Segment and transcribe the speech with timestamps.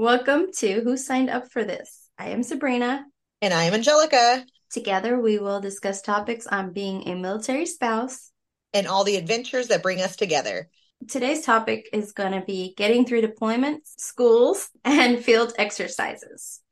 [0.00, 2.08] Welcome to Who Signed Up for This?
[2.18, 3.04] I am Sabrina.
[3.42, 4.46] And I am Angelica.
[4.72, 8.30] Together, we will discuss topics on being a military spouse
[8.72, 10.70] and all the adventures that bring us together.
[11.06, 16.62] Today's topic is going to be getting through deployments, schools, and field exercises.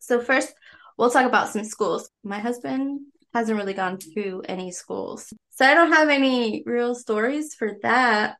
[0.00, 0.52] So, first,
[0.98, 2.10] we'll talk about some schools.
[2.24, 3.02] My husband
[3.32, 5.32] hasn't really gone through any schools.
[5.50, 8.38] So, I don't have any real stories for that.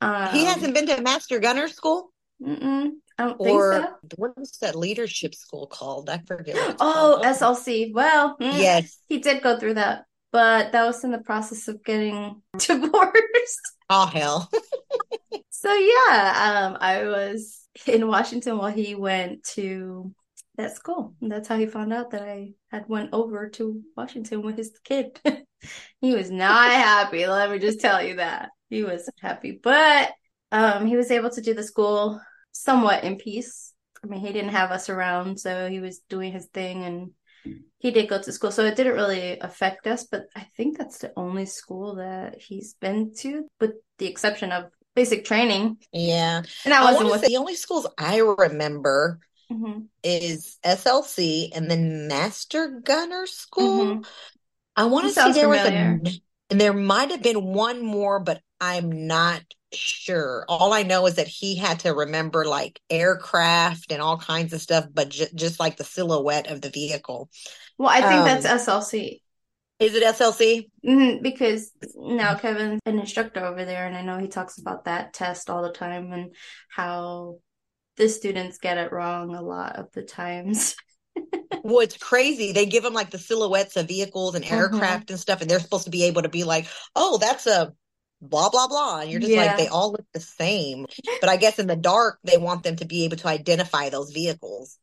[0.00, 2.14] Um, he hasn't been to master gunner school?
[2.42, 2.92] Mm-mm.
[3.18, 3.96] I don't or think so.
[4.16, 6.10] what is that leadership school called?
[6.10, 6.56] I forget.
[6.80, 7.24] oh, called.
[7.24, 7.92] SLC.
[7.92, 11.84] Well, mm, yes, he did go through that, but that was in the process of
[11.84, 13.60] getting divorced.
[13.90, 14.50] Oh hell.
[15.50, 20.12] so yeah, um, I was in Washington while he went to
[20.56, 21.14] that school.
[21.20, 24.72] And that's how he found out that I had went over to Washington with his
[24.84, 25.20] kid.
[26.00, 27.26] he was not happy.
[27.26, 30.12] Let me just tell you that he was happy, but
[30.52, 32.20] um, he was able to do the school
[32.54, 33.72] somewhat in peace.
[34.02, 37.10] I mean, he didn't have us around, so he was doing his thing and
[37.78, 38.50] he did go to school.
[38.50, 42.74] So it didn't really affect us, but I think that's the only school that he's
[42.74, 45.78] been to, with the exception of basic training.
[45.92, 46.42] Yeah.
[46.64, 49.18] And I wasn't I with the only schools I remember
[49.50, 49.80] mm-hmm.
[50.02, 53.84] is SLC and then Master Gunner School.
[53.84, 54.02] Mm-hmm.
[54.76, 56.00] I want to say there familiar.
[56.02, 56.20] was a
[56.50, 60.46] and there might have been one more, but I'm not sure.
[60.48, 64.62] All I know is that he had to remember like aircraft and all kinds of
[64.62, 67.28] stuff, but j- just like the silhouette of the vehicle.
[67.76, 69.20] Well, I think um, that's SLC.
[69.80, 70.70] Is it SLC?
[70.86, 75.12] Mm-hmm, because now Kevin's an instructor over there, and I know he talks about that
[75.12, 76.34] test all the time and
[76.70, 77.38] how
[77.96, 80.76] the students get it wrong a lot of the times.
[81.62, 82.52] well, it's crazy.
[82.52, 84.54] They give them like the silhouettes of vehicles and mm-hmm.
[84.54, 85.14] aircraft mm-hmm.
[85.14, 87.72] and stuff, and they're supposed to be able to be like, "Oh, that's a
[88.28, 89.44] blah blah blah and you're just yeah.
[89.44, 90.86] like they all look the same
[91.20, 94.10] but i guess in the dark they want them to be able to identify those
[94.10, 94.78] vehicles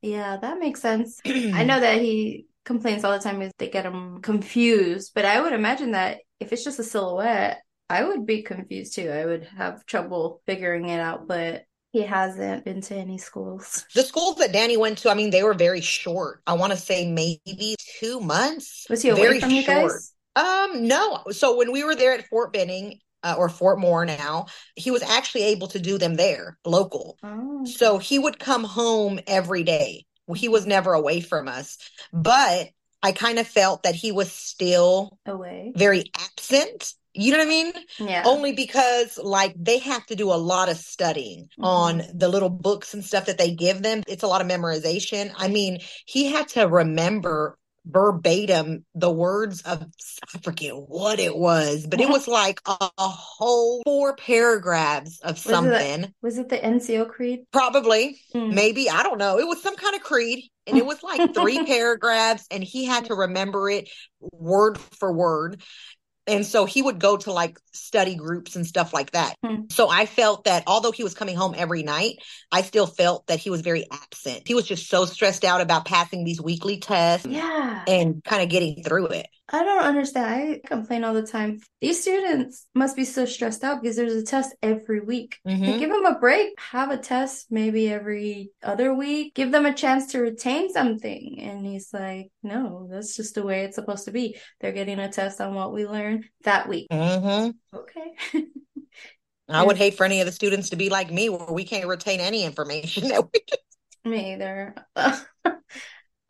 [0.00, 3.86] yeah that makes sense i know that he complains all the time is they get
[3.86, 8.42] him confused but i would imagine that if it's just a silhouette i would be
[8.42, 13.18] confused too i would have trouble figuring it out but he hasn't been to any
[13.18, 13.84] schools.
[13.94, 16.40] The schools that Danny went to, I mean, they were very short.
[16.46, 18.86] I want to say maybe two months.
[18.88, 20.11] Was he away very from you guys?
[20.36, 21.22] Um, no.
[21.30, 25.02] So when we were there at Fort Benning, uh, or Fort Moore now, he was
[25.02, 27.18] actually able to do them there, local.
[27.22, 27.64] Oh.
[27.64, 30.06] So he would come home every day.
[30.34, 31.78] He was never away from us,
[32.12, 32.68] but
[33.02, 36.94] I kind of felt that he was still away, very absent.
[37.12, 37.72] You know what I mean?
[37.98, 38.22] Yeah.
[38.24, 41.64] Only because like they have to do a lot of studying mm-hmm.
[41.64, 44.02] on the little books and stuff that they give them.
[44.08, 45.32] It's a lot of memorization.
[45.36, 49.84] I mean, he had to remember verbatim the words of
[50.34, 55.34] I forget what it was, but it was like a, a whole four paragraphs of
[55.34, 56.04] was something.
[56.04, 57.40] It, was it the NCO creed?
[57.52, 58.52] Probably, mm.
[58.52, 59.38] maybe I don't know.
[59.38, 63.06] It was some kind of creed, and it was like three paragraphs, and he had
[63.06, 63.88] to remember it
[64.20, 65.60] word for word
[66.26, 69.34] and so he would go to like study groups and stuff like that.
[69.44, 69.62] Hmm.
[69.70, 72.16] So I felt that although he was coming home every night,
[72.50, 74.42] I still felt that he was very absent.
[74.46, 77.82] He was just so stressed out about passing these weekly tests yeah.
[77.88, 79.26] and kind of getting through it.
[79.54, 80.26] I don't understand.
[80.26, 81.60] I complain all the time.
[81.82, 85.38] These students must be so stressed out because there's a test every week.
[85.46, 85.64] Mm-hmm.
[85.64, 86.58] Like, give them a break.
[86.58, 89.34] Have a test maybe every other week.
[89.34, 91.38] Give them a chance to retain something.
[91.40, 94.38] And he's like, no, that's just the way it's supposed to be.
[94.60, 96.88] They're getting a test on what we learned that week.
[96.90, 97.76] Mm-hmm.
[97.76, 98.46] Okay.
[99.50, 101.86] I would hate for any of the students to be like me where we can't
[101.86, 103.62] retain any information that we just
[104.04, 104.74] me either.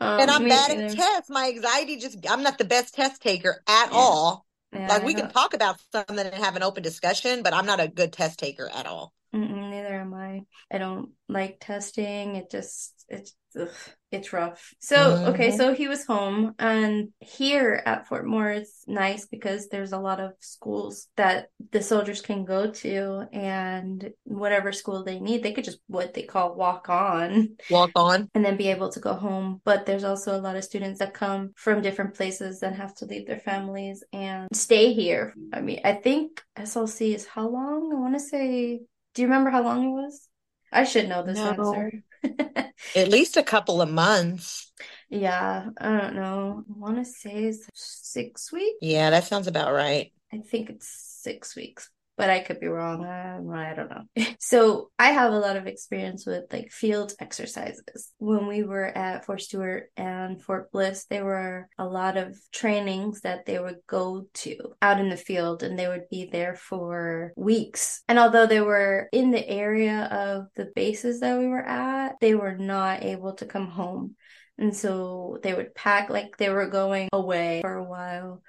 [0.02, 1.30] Um, and I'm bad at tests.
[1.30, 3.96] My anxiety just, I'm not the best test taker at yeah.
[3.96, 4.46] all.
[4.72, 7.78] Yeah, like we can talk about something and have an open discussion, but I'm not
[7.78, 9.12] a good test taker at all.
[9.34, 10.42] Mm-mm, neither am I.
[10.72, 12.36] I don't like testing.
[12.36, 13.68] It just, it's ugh,
[14.12, 14.74] it's rough.
[14.80, 15.24] So, mm-hmm.
[15.30, 19.98] okay, so he was home and here at Fort Moore it's nice because there's a
[19.98, 25.52] lot of schools that the soldiers can go to and whatever school they need, they
[25.52, 27.56] could just what they call walk on.
[27.70, 28.28] Walk on.
[28.34, 29.60] And then be able to go home.
[29.64, 33.04] But there's also a lot of students that come from different places and have to
[33.04, 35.34] leave their families and stay here.
[35.52, 37.92] I mean, I think SLC is how long?
[37.92, 38.80] I want to say
[39.14, 40.28] do you remember how long it was?
[40.72, 41.48] I should know this no.
[41.48, 42.02] answer.
[42.96, 44.70] At least a couple of months.
[45.08, 46.64] Yeah, I don't know.
[46.68, 48.78] I want to say it's six weeks.
[48.80, 50.12] Yeah, that sounds about right.
[50.32, 51.90] I think it's six weeks.
[52.16, 53.04] But I could be wrong.
[53.04, 54.24] I, I don't know.
[54.38, 58.12] so I have a lot of experience with like field exercises.
[58.18, 63.22] When we were at Fort Stewart and Fort Bliss, there were a lot of trainings
[63.22, 67.32] that they would go to out in the field and they would be there for
[67.36, 68.02] weeks.
[68.08, 72.34] And although they were in the area of the bases that we were at, they
[72.34, 74.16] were not able to come home.
[74.58, 78.42] And so they would pack like they were going away for a while.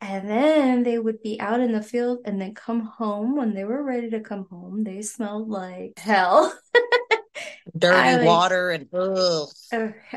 [0.00, 3.64] And then they would be out in the field and then come home when they
[3.64, 4.84] were ready to come home.
[4.84, 6.56] They smelled like hell.
[7.76, 9.48] dirty would, water and ugh.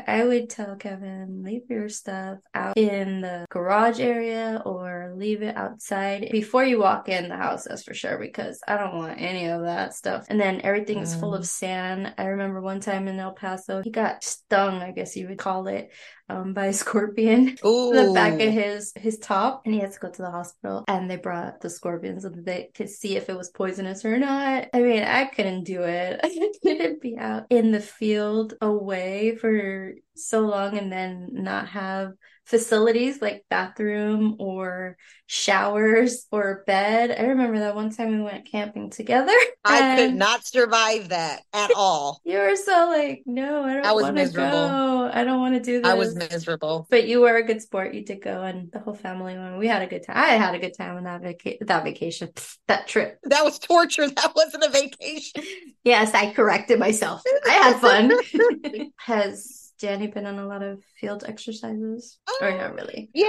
[0.06, 5.56] I would tell Kevin, leave your stuff out in the garage area or leave it
[5.56, 9.46] outside before you walk in the house, that's for sure, because I don't want any
[9.46, 10.26] of that stuff.
[10.28, 11.20] And then everything's mm.
[11.20, 11.46] full of mm.
[11.46, 12.14] sand.
[12.18, 15.66] I remember one time in El Paso, he got stung, I guess you would call
[15.66, 15.90] it,
[16.28, 17.92] um, by a scorpion Ooh.
[17.92, 20.84] the back of his his top, and he had to go to the hospital.
[20.88, 24.18] And they brought the scorpion so that they could see if it was poisonous or
[24.18, 24.68] not.
[24.72, 26.20] I mean, I couldn't do it.
[26.24, 32.12] I couldn't be out in the field away for so long and then not have
[32.44, 34.96] facilities like bathroom or
[35.26, 37.10] showers or bed.
[37.10, 39.32] I remember that one time we went camping together.
[39.64, 42.20] I could not survive that at all.
[42.24, 45.10] you were so like, no, I don't want to go.
[45.12, 45.90] I don't want to do this.
[45.90, 46.86] I was miserable.
[46.90, 47.94] But you were a good sport.
[47.94, 49.58] You did go and the whole family went.
[49.58, 50.16] We had a good time.
[50.16, 52.30] I had a good time on that vaca- that vacation,
[52.66, 53.18] that trip.
[53.24, 54.08] That was torture.
[54.08, 55.42] That wasn't a vacation.
[55.84, 57.22] yes, I corrected myself.
[57.46, 58.90] I had fun.
[58.98, 62.20] Has Danny been on a lot of field exercises?
[62.28, 63.10] Um, or not really?
[63.12, 63.26] Yeah,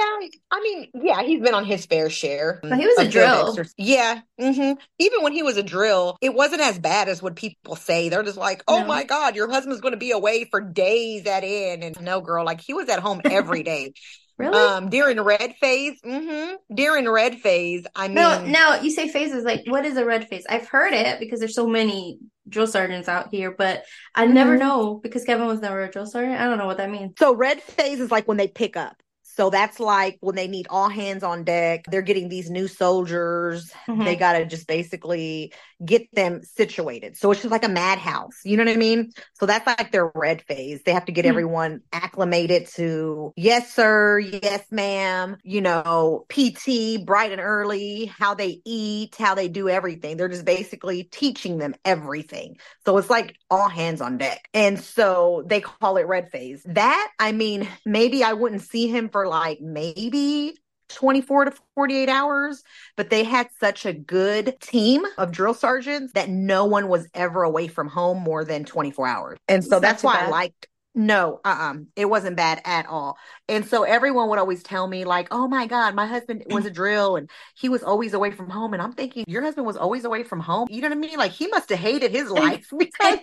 [0.51, 2.59] I mean, yeah, he's been on his fair share.
[2.61, 3.57] But he was a drill.
[3.75, 4.21] Yeah.
[4.39, 4.79] Mm-hmm.
[4.99, 8.09] Even when he was a drill, it wasn't as bad as what people say.
[8.09, 8.85] They're just like, oh no.
[8.85, 11.83] my God, your husband's going to be away for days at end.
[11.83, 13.93] And no, girl, like he was at home every day.
[14.37, 14.57] Really?
[14.57, 15.99] Um, during red phase.
[16.05, 16.75] Mm-hmm.
[16.75, 18.15] During red phase, I mean.
[18.15, 19.43] No, now you say phases.
[19.43, 20.45] Like, what is a red phase?
[20.47, 23.83] I've heard it because there's so many drill sergeants out here, but
[24.15, 24.67] I never mm-hmm.
[24.67, 26.39] know because Kevin was never a drill sergeant.
[26.39, 27.13] I don't know what that means.
[27.17, 28.95] So red phase is like when they pick up.
[29.35, 31.85] So that's like when they need all hands on deck.
[31.89, 33.71] They're getting these new soldiers.
[33.87, 34.03] Mm-hmm.
[34.03, 35.53] They got to just basically
[35.85, 37.17] get them situated.
[37.17, 38.39] So it's just like a madhouse.
[38.43, 39.11] You know what I mean?
[39.33, 40.81] So that's like their red phase.
[40.83, 41.29] They have to get mm-hmm.
[41.29, 44.19] everyone acclimated to, yes, sir.
[44.19, 45.37] Yes, ma'am.
[45.43, 50.17] You know, PT, bright and early, how they eat, how they do everything.
[50.17, 52.57] They're just basically teaching them everything.
[52.85, 54.47] So it's like all hands on deck.
[54.53, 56.63] And so they call it red phase.
[56.65, 60.57] That, I mean, maybe I wouldn't see him for like maybe
[60.89, 62.63] 24 to 48 hours,
[62.95, 67.43] but they had such a good team of drill sergeants that no one was ever
[67.43, 69.37] away from home more than 24 hours.
[69.47, 70.27] And so that's why bad.
[70.27, 71.75] I liked no, uh-uh.
[71.95, 73.17] It wasn't bad at all.
[73.49, 76.71] And so everyone would always tell me, like, oh my God, my husband was a
[76.71, 78.73] drill and he was always away from home.
[78.73, 80.67] And I'm thinking, your husband was always away from home.
[80.69, 81.17] You know what I mean?
[81.17, 83.19] Like he must have hated his life because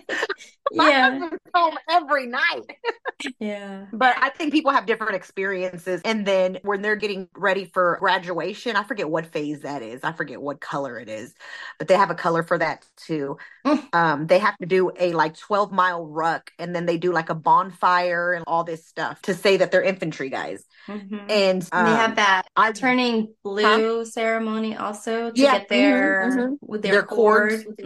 [0.73, 1.09] my yeah.
[1.09, 2.65] husband was home every night.
[3.39, 3.85] yeah.
[3.93, 6.01] But I think people have different experiences.
[6.03, 10.01] And then when they're getting ready for graduation, I forget what phase that is.
[10.03, 11.33] I forget what color it is,
[11.79, 13.37] but they have a color for that too.
[13.65, 13.93] Mm.
[13.93, 17.29] um, they have to do a like 12 mile ruck and then they do like
[17.29, 20.63] a bonfire and all this stuff to say that they're infantry guys.
[20.87, 21.29] Mm-hmm.
[21.29, 24.05] And um, they have that I, turning blue huh?
[24.05, 26.53] ceremony also to yeah, get their mm-hmm, mm-hmm.
[26.61, 27.63] with their, their cords.
[27.63, 27.79] cords.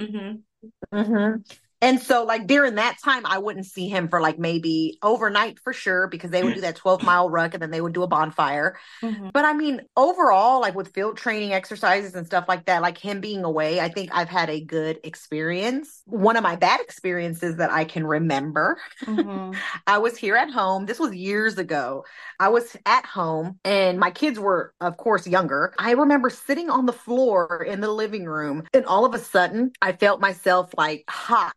[0.94, 1.36] Mm-hmm.
[1.82, 5.74] And so, like during that time, I wouldn't see him for like maybe overnight for
[5.74, 8.08] sure because they would do that 12 mile ruck and then they would do a
[8.08, 8.78] bonfire.
[9.02, 9.30] Mm-hmm.
[9.34, 13.20] But I mean, overall, like with field training exercises and stuff like that, like him
[13.20, 16.02] being away, I think I've had a good experience.
[16.06, 19.58] One of my bad experiences that I can remember, mm-hmm.
[19.88, 20.86] I was here at home.
[20.86, 22.06] This was years ago.
[22.40, 25.74] I was at home and my kids were, of course, younger.
[25.78, 29.72] I remember sitting on the floor in the living room and all of a sudden
[29.82, 31.54] I felt myself like hot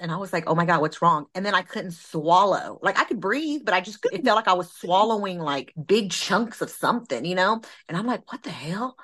[0.00, 1.26] and I was like, oh my God, what's wrong?
[1.34, 2.78] And then I couldn't swallow.
[2.82, 6.10] Like I could breathe, but I just, it felt like I was swallowing like big
[6.10, 7.60] chunks of something, you know?
[7.88, 8.96] And I'm like, what the hell?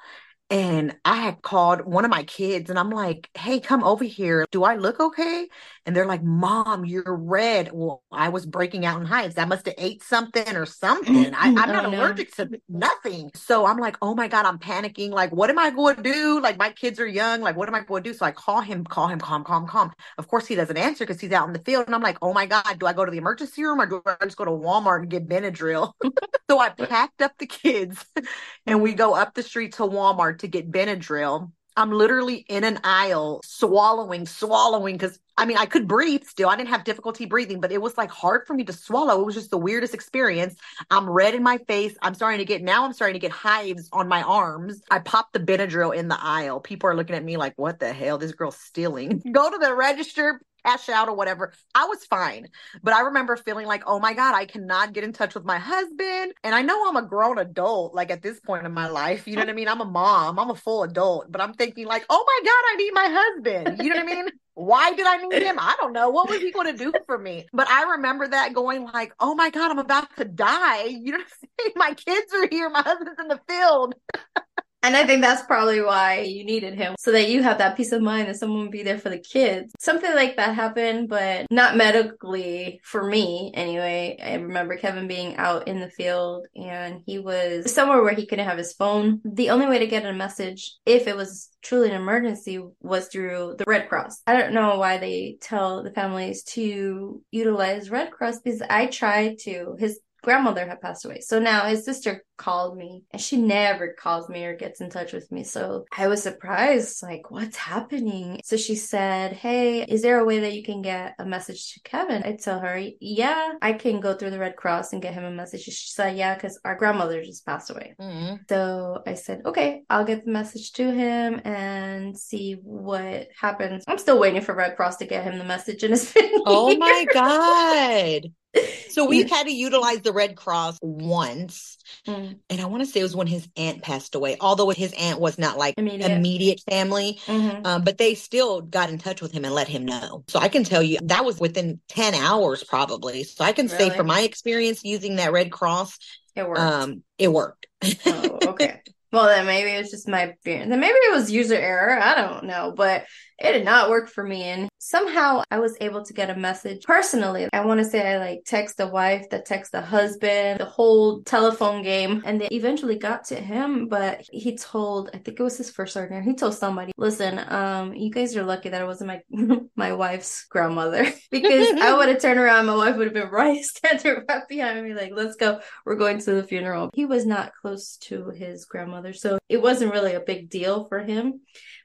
[0.50, 4.44] And I had called one of my kids and I'm like, hey, come over here.
[4.50, 5.48] Do I look okay?
[5.84, 7.70] And they're like, Mom, you're red.
[7.72, 9.36] Well, I was breaking out in hives.
[9.36, 11.34] I must have ate something or something.
[11.34, 11.58] I, mm-hmm.
[11.58, 13.30] am not oh, allergic to nothing.
[13.34, 15.10] So I'm like, oh my God, I'm panicking.
[15.10, 16.40] Like, what am I going to do?
[16.40, 17.40] Like, my kids are young.
[17.40, 18.14] Like, what am I going to do?
[18.14, 19.92] So I call him, call him, calm, calm, calm.
[20.18, 21.86] Of course, he doesn't answer because he's out in the field.
[21.86, 24.02] And I'm like, oh my God, do I go to the emergency room or do
[24.06, 25.92] I just go to Walmart and get Benadryl?
[26.50, 28.04] so I packed up the kids
[28.66, 31.50] and we go up the street to Walmart to get Benadryl.
[31.76, 36.48] I'm literally in an aisle swallowing, swallowing because I mean, I could breathe still.
[36.48, 39.20] I didn't have difficulty breathing, but it was like hard for me to swallow.
[39.20, 40.56] It was just the weirdest experience.
[40.90, 41.96] I'm red in my face.
[42.02, 44.82] I'm starting to get, now I'm starting to get hives on my arms.
[44.90, 46.60] I popped the Benadryl in the aisle.
[46.60, 48.18] People are looking at me like, what the hell?
[48.18, 49.22] This girl's stealing.
[49.32, 51.52] Go to the register, cash out or whatever.
[51.74, 52.48] I was fine.
[52.82, 55.58] But I remember feeling like, oh my God, I cannot get in touch with my
[55.58, 56.32] husband.
[56.44, 59.26] And I know I'm a grown adult, like at this point in my life.
[59.26, 59.68] You know what I mean?
[59.68, 62.76] I'm a mom, I'm a full adult, but I'm thinking, like, oh my God, I
[62.76, 63.82] need my husband.
[63.82, 64.28] You know what I mean?
[64.54, 65.58] Why did I need him?
[65.58, 66.10] I don't know.
[66.10, 67.46] What was he going to do for me?
[67.54, 70.84] But I remember that going like, oh my God, I'm about to die.
[70.84, 71.72] You know what I'm saying?
[71.76, 72.68] My kids are here.
[72.68, 73.94] My husband's in the field.
[74.82, 77.92] And I think that's probably why you needed him so that you have that peace
[77.92, 79.72] of mind that someone would be there for the kids.
[79.78, 84.18] Something like that happened, but not medically for me anyway.
[84.22, 88.46] I remember Kevin being out in the field and he was somewhere where he couldn't
[88.46, 89.20] have his phone.
[89.24, 93.54] The only way to get a message, if it was truly an emergency, was through
[93.58, 94.20] the Red Cross.
[94.26, 99.38] I don't know why they tell the families to utilize Red Cross because I tried
[99.40, 99.76] to.
[99.78, 101.20] His grandmother had passed away.
[101.20, 105.12] So now his sister called me and she never calls me or gets in touch
[105.12, 105.44] with me.
[105.44, 108.40] So I was surprised, like, what's happening?
[108.44, 111.80] So she said, Hey, is there a way that you can get a message to
[111.82, 112.22] Kevin?
[112.24, 115.30] I tell her, Yeah, I can go through the Red Cross and get him a
[115.30, 115.62] message.
[115.62, 117.94] She said, Yeah, because our grandmother just passed away.
[118.00, 118.36] Mm-hmm.
[118.48, 123.84] So I said, Okay, I'll get the message to him and see what happens.
[123.86, 126.76] I'm still waiting for Red Cross to get him the message and it's been Oh
[126.76, 128.32] my God.
[128.92, 131.78] So we've had to utilize the Red Cross once.
[132.06, 132.38] Mm.
[132.50, 135.20] And I want to say it was when his aunt passed away, although his aunt
[135.20, 137.66] was not like immediate, immediate family, mm-hmm.
[137.66, 140.24] um, but they still got in touch with him and let him know.
[140.28, 143.24] So I can tell you that was within 10 hours probably.
[143.24, 143.90] So I can really?
[143.90, 145.98] say from my experience using that Red Cross,
[146.34, 146.60] it worked.
[146.60, 147.66] Um, it worked.
[148.06, 148.80] oh, okay.
[149.12, 150.70] Well, then maybe it was just my experience.
[150.70, 152.00] Then maybe it was user error.
[152.00, 153.04] I don't know, but
[153.42, 154.44] it did not work for me.
[154.44, 157.48] And somehow I was able to get a message personally.
[157.52, 161.22] I want to say I like text the wife, that text the husband, the whole
[161.22, 162.22] telephone game.
[162.24, 165.94] And they eventually got to him, but he told, I think it was his first
[165.94, 169.92] sergeant, he told somebody, listen, um, you guys are lucky that it wasn't my, my
[169.92, 172.66] wife's grandmother because I would have turned around.
[172.66, 175.60] My wife would have been right standing right behind me, like, let's go.
[175.84, 176.90] We're going to the funeral.
[176.94, 179.12] He was not close to his grandmother.
[179.12, 181.40] So it wasn't really a big deal for him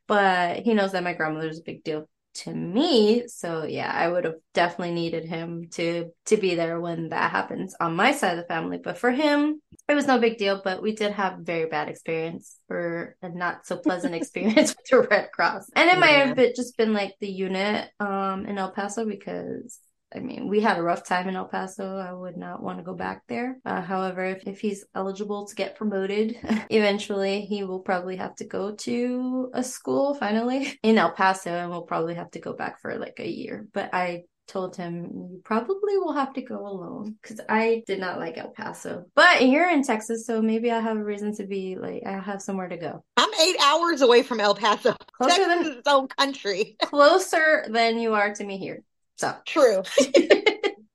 [0.07, 4.23] but he knows that my grandmother's a big deal to me so yeah i would
[4.23, 8.43] have definitely needed him to to be there when that happens on my side of
[8.43, 9.59] the family but for him
[9.89, 13.65] it was no big deal but we did have very bad experience or a not
[13.65, 15.99] so pleasant experience with the red cross and it yeah.
[15.99, 19.79] might have been, just been like the unit um in el paso because
[20.15, 21.97] I mean, we had a rough time in El Paso.
[21.97, 23.57] I would not want to go back there.
[23.65, 26.37] Uh, however, if, if he's eligible to get promoted,
[26.69, 31.69] eventually he will probably have to go to a school finally in El Paso and
[31.69, 33.67] we'll probably have to go back for like a year.
[33.73, 38.17] But I told him you probably will have to go alone because I did not
[38.17, 39.05] like El Paso.
[39.13, 42.41] But you're in Texas, so maybe I have a reason to be like I have
[42.41, 43.03] somewhere to go.
[43.17, 44.95] I'm eight hours away from El Paso.
[45.13, 46.77] Closer Texas than, is its own country.
[46.81, 48.83] closer than you are to me here.
[49.17, 49.83] So true.
[49.99, 50.11] so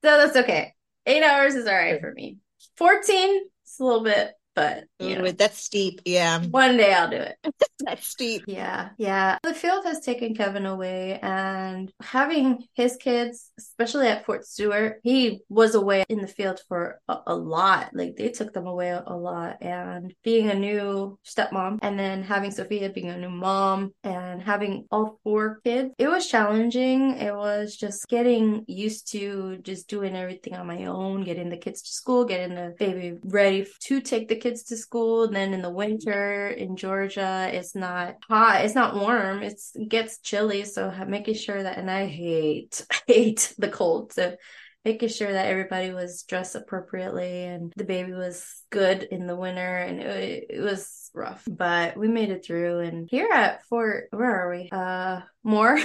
[0.03, 0.75] that's okay.
[1.07, 2.39] Eight hours is all right for me.
[2.77, 6.01] 14, it's a little bit but you mm, know, that's steep.
[6.05, 6.43] Yeah.
[6.43, 7.37] One day I'll do it.
[7.81, 8.45] that's steep.
[8.47, 8.91] Yeah.
[8.99, 9.39] Yeah.
[9.43, 15.41] The field has taken Kevin away and having his kids, especially at Fort Stewart, he
[15.49, 17.91] was away in the field for a, a lot.
[17.93, 22.23] Like they took them away a, a, lot and being a new stepmom and then
[22.23, 27.17] having Sophia being a new mom and having all four kids, it was challenging.
[27.19, 31.83] It was just getting used to just doing everything on my own, getting the kids
[31.83, 35.25] to school, getting the baby ready to take the kids to school.
[35.25, 39.89] And then in the winter in Georgia, it's not hot, it's not warm, it's, it
[39.89, 40.65] gets chilly.
[40.65, 44.13] So making sure that, and I hate, hate the cold.
[44.13, 44.37] So
[44.85, 49.77] making sure that everybody was dressed appropriately and the baby was good in the winter
[49.77, 54.35] and it, it, was rough but we made it through and here at fort where
[54.35, 55.79] are we uh Moore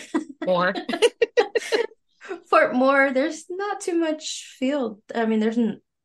[0.46, 0.74] Moore
[2.50, 5.60] fort Moore there's not too much field i mean there's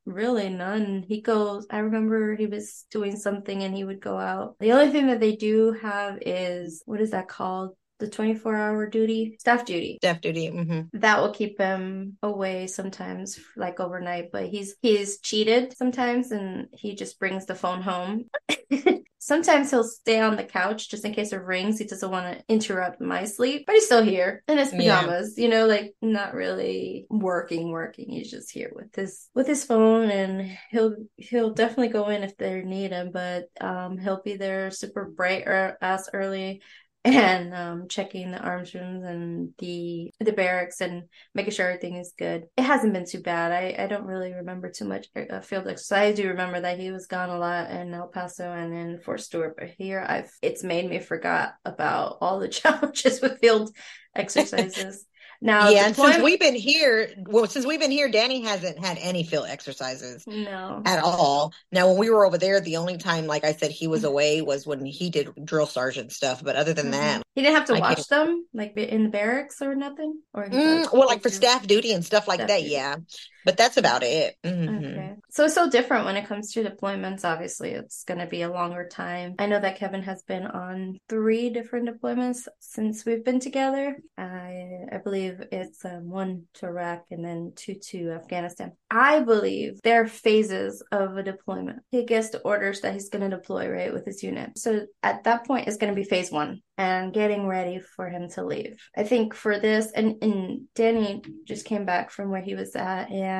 [0.04, 1.04] Really, none.
[1.06, 4.56] He goes, I remember he was doing something and he would go out.
[4.58, 7.76] The only thing that they do have is, what is that called?
[8.02, 9.98] the 24 hour duty, staff duty.
[10.02, 10.50] Staff duty.
[10.50, 10.98] Mm-hmm.
[10.98, 16.96] That will keep him away sometimes, like overnight, but he's, he's cheated sometimes and he
[16.96, 18.24] just brings the phone home.
[19.24, 21.78] Sometimes he'll stay on the couch just in case it rings.
[21.78, 25.44] He doesn't want to interrupt my sleep, but he's still here in his pajamas, yeah.
[25.44, 28.10] you know, like not really working, working.
[28.10, 32.36] He's just here with his with his phone and he'll he'll definitely go in if
[32.36, 36.60] they need him, but um he'll be there super bright or as early
[37.04, 41.04] and um, checking the arms rooms and the the barracks and
[41.34, 42.44] making sure everything is good.
[42.56, 43.50] It hasn't been too bad.
[43.50, 46.12] I, I don't really remember too much uh, field exercise.
[46.12, 49.20] I do remember that he was gone a lot in El Paso and in Fort
[49.20, 53.70] Stewart, but here I've it's made me forgot about all the challenges with field
[54.14, 55.04] exercises.
[55.44, 58.96] Now, yeah, and since we've been here, well, since we've been here, Danny hasn't had
[59.00, 61.52] any field exercises, no, at all.
[61.72, 64.40] Now, when we were over there, the only time, like I said, he was away
[64.40, 66.44] was when he did drill sergeant stuff.
[66.44, 66.92] But other than mm-hmm.
[66.92, 70.46] that, he didn't have to I watch them, like in the barracks or nothing, or
[70.46, 72.58] mm, well, like for staff duty and stuff like staff that.
[72.60, 72.70] Duty.
[72.70, 72.96] Yeah,
[73.44, 74.36] but that's about it.
[74.44, 74.84] Mm-hmm.
[74.84, 75.14] Okay.
[75.30, 77.24] So it's so different when it comes to deployments.
[77.24, 79.34] Obviously, it's going to be a longer time.
[79.38, 83.96] I know that Kevin has been on three different deployments since we've been together.
[84.16, 88.72] I I believe it's um, one to Iraq and then two to Afghanistan.
[88.90, 91.80] I believe there are phases of a deployment.
[91.90, 94.58] He gets the orders that he's going to deploy right with his unit.
[94.58, 98.28] So at that point, it's going to be phase one and getting ready for him
[98.30, 98.76] to leave.
[98.96, 103.10] I think for this, and, and Danny just came back from where he was at,
[103.10, 103.31] and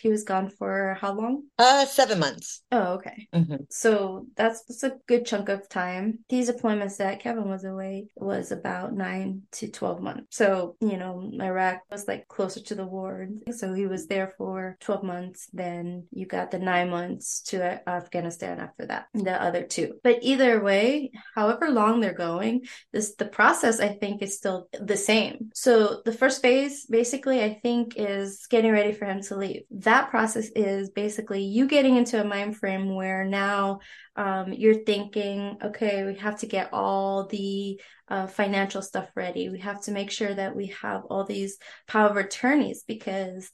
[0.00, 1.44] he was gone for how long?
[1.58, 2.62] Uh, seven months.
[2.70, 3.28] Oh, okay.
[3.34, 3.64] Mm-hmm.
[3.70, 6.20] So that's that's a good chunk of time.
[6.28, 10.36] These deployments that Kevin was away was about nine to twelve months.
[10.36, 14.76] So you know, Iraq was like closer to the war, so he was there for
[14.80, 15.48] twelve months.
[15.52, 19.94] Then you got the nine months to Afghanistan after that, the other two.
[20.02, 24.96] But either way, however long they're going this the process I think is still the
[24.96, 25.50] same.
[25.54, 29.62] So the first phase basically I think is getting ready for him to leave.
[29.70, 33.80] That process is basically you getting into a mind frame where now
[34.16, 39.48] um, you're thinking, okay, we have to get all the uh, financial stuff ready.
[39.48, 43.50] We have to make sure that we have all these power of attorneys because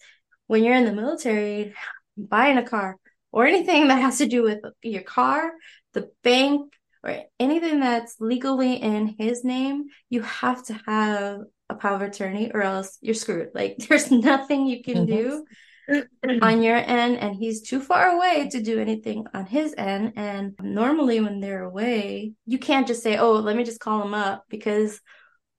[0.47, 1.75] when you're in the military,
[2.17, 2.97] buying a car
[3.33, 5.53] or anything that has to do with your car,
[5.93, 6.73] the bank,
[7.03, 12.51] or anything that's legally in his name, you have to have a power of attorney
[12.53, 13.51] or else you're screwed.
[13.55, 15.45] Like there's nothing you can do
[16.43, 20.13] on your end and he's too far away to do anything on his end.
[20.17, 24.15] And normally when they're away you can't just say oh let me just call him
[24.15, 25.01] up because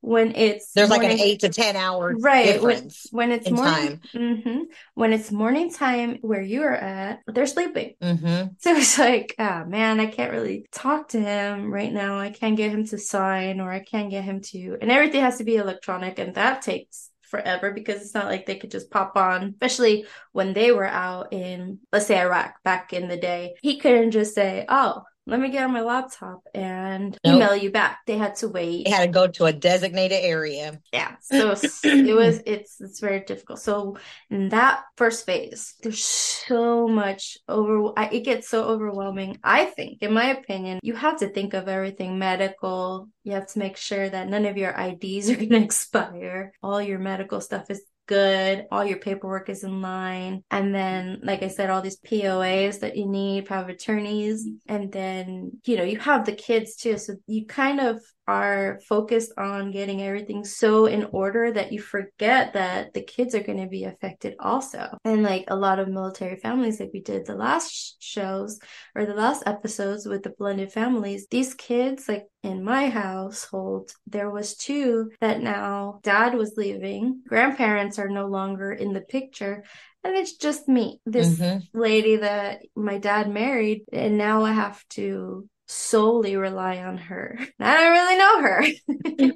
[0.01, 3.51] when it's there's morning, like an eight to ten hour right difference when, when it's
[3.51, 4.59] morning mm-hmm,
[4.95, 7.93] when it's morning time where you're at they're sleeping.
[8.01, 8.47] Mm-hmm.
[8.57, 12.19] so it's like ah oh, man i can't really talk to him right now.
[12.19, 15.37] I can't get him to sign or i can't get him to and everything has
[15.37, 19.17] to be electronic and that takes forever because it's not like they could just pop
[19.17, 23.55] on, especially when they were out in, let's say, Iraq back in the day.
[23.61, 27.35] He couldn't just say, Oh, let me get on my laptop and nope.
[27.35, 27.99] email you back.
[28.07, 28.85] They had to wait.
[28.85, 30.79] They had to go to a designated area.
[30.91, 31.15] Yeah.
[31.21, 31.51] So
[31.83, 33.59] it was it's it's very difficult.
[33.59, 33.97] So
[34.29, 39.37] in that first phase, there's so much over it gets so overwhelming.
[39.43, 43.07] I think, in my opinion, you have to think of everything medical.
[43.23, 46.53] You have to make sure that none of your IDs are gonna expire.
[46.63, 48.67] All your medical stuff is good.
[48.71, 50.43] All your paperwork is in line.
[50.51, 54.45] And then, like I said, all these POAs that you need, power of attorneys.
[54.67, 56.97] And then, you know, you have the kids too.
[56.97, 62.53] So you kind of are focused on getting everything so in order that you forget
[62.53, 64.97] that the kids are going to be affected also.
[65.03, 68.59] And like a lot of military families, like we did the last shows
[68.95, 74.29] or the last episodes with the blended families, these kids, like in my household, there
[74.29, 79.63] was two that now dad was leaving, grandparents are no longer in the picture.
[80.03, 81.59] And it's just me, this mm-hmm.
[81.77, 87.39] lady that my dad married, and now I have to solely rely on her.
[87.59, 88.63] I don't really know her.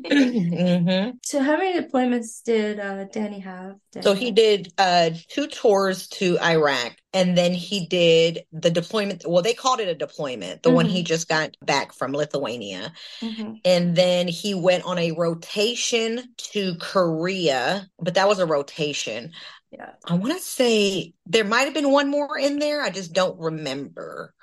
[0.06, 1.12] mm-hmm.
[1.24, 3.76] So, how many deployments did uh, Danny have?
[3.92, 9.24] Danny so he did uh, two tours to Iraq, and then he did the deployment.
[9.28, 10.76] Well, they called it a deployment, the mm-hmm.
[10.76, 11.06] one he mm-hmm.
[11.06, 13.54] just got back from Lithuania, mm-hmm.
[13.64, 19.32] and then he went on a rotation to Korea, but that was a rotation.
[19.72, 22.82] Yeah, I want to say there might have been one more in there.
[22.82, 24.34] I just don't remember.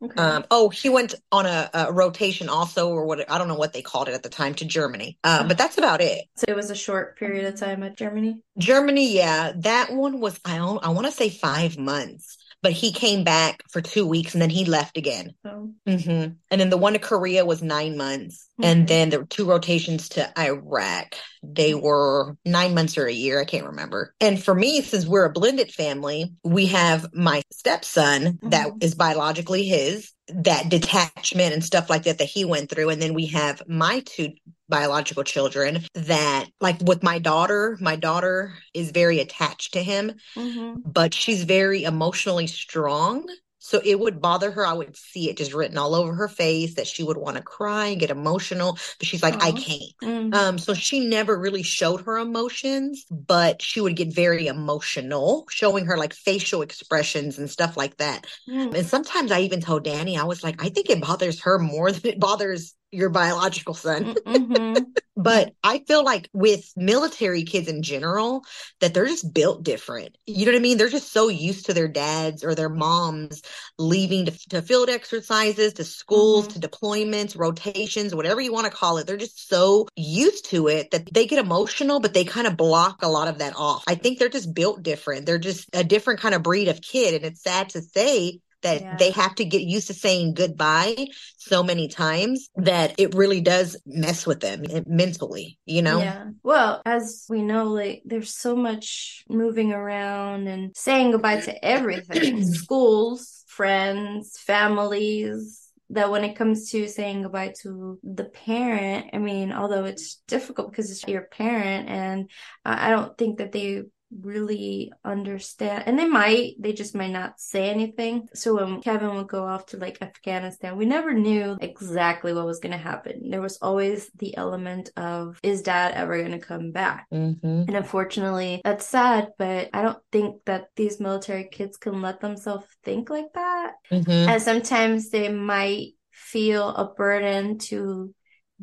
[0.00, 0.14] Okay.
[0.20, 3.72] Um, oh, he went on a, a, rotation also, or what I don't know what
[3.72, 5.18] they called it at the time to Germany.
[5.24, 6.24] Uh, but that's about it.
[6.36, 8.40] So it was a short period of time at Germany.
[8.56, 13.24] Germany, yeah, that one was I I want to say five months but he came
[13.24, 15.34] back for two weeks and then he left again.
[15.44, 15.70] Oh.
[15.86, 16.32] Mm-hmm.
[16.50, 18.48] And then the one to Korea was nine months.
[18.60, 18.64] Mm-hmm.
[18.64, 23.40] And then the two rotations to Iraq, they were nine months or a year.
[23.40, 24.14] I can't remember.
[24.20, 28.48] And for me, since we're a blended family, we have my stepson mm-hmm.
[28.50, 32.90] that is biologically his, that detachment and stuff like that that he went through.
[32.90, 34.32] And then we have my two
[34.68, 40.76] biological children that like with my daughter my daughter is very attached to him mm-hmm.
[40.84, 43.26] but she's very emotionally strong
[43.60, 44.66] So it would bother her.
[44.66, 47.42] I would see it just written all over her face that she would want to
[47.42, 49.42] cry and get emotional, but she's like, Aww.
[49.42, 49.92] I can't.
[50.02, 50.34] Mm-hmm.
[50.34, 55.86] Um, so she never really showed her emotions, but she would get very emotional, showing
[55.86, 58.26] her like facial expressions and stuff like that.
[58.48, 58.74] Mm.
[58.74, 61.92] And sometimes I even told Danny, I was like, I think it bothers her more
[61.92, 64.14] than it bothers your biological son.
[64.14, 64.82] Mm-hmm.
[65.16, 68.44] but I feel like with military kids in general,
[68.80, 70.16] that they're just built different.
[70.26, 70.78] You know what I mean?
[70.78, 73.42] They're just so used to their dads or their moms
[73.78, 76.60] leaving to, to field exercises, to schools, mm-hmm.
[76.60, 79.06] to deployments, rotations, whatever you want to call it.
[79.06, 83.02] They're just so used to it that they get emotional, but they kind of block
[83.02, 83.84] a lot of that off.
[83.86, 85.26] I think they're just built different.
[85.26, 87.14] They're just a different kind of breed of kid.
[87.14, 88.96] And it's sad to say that yeah.
[88.96, 93.76] they have to get used to saying goodbye so many times that it really does
[93.86, 96.00] mess with them eh, mentally, you know?
[96.00, 96.26] Yeah.
[96.42, 102.44] Well, as we know, like there's so much moving around and saying goodbye to everything
[102.52, 109.52] schools, friends, families, that when it comes to saying goodbye to the parent, I mean,
[109.52, 112.30] although it's difficult because it's your parent, and
[112.64, 117.68] I don't think that they really understand and they might they just might not say
[117.70, 118.28] anything.
[118.34, 122.60] So when kevin would go off to like afghanistan we never knew exactly what was
[122.60, 123.30] going to happen.
[123.30, 127.06] There was always the element of is dad ever going to come back?
[127.12, 127.46] Mm-hmm.
[127.68, 132.66] and unfortunately that's sad but i don't think that these military kids can let themselves
[132.84, 133.72] think like that.
[133.90, 134.10] Mm-hmm.
[134.10, 138.14] and sometimes they might feel a burden to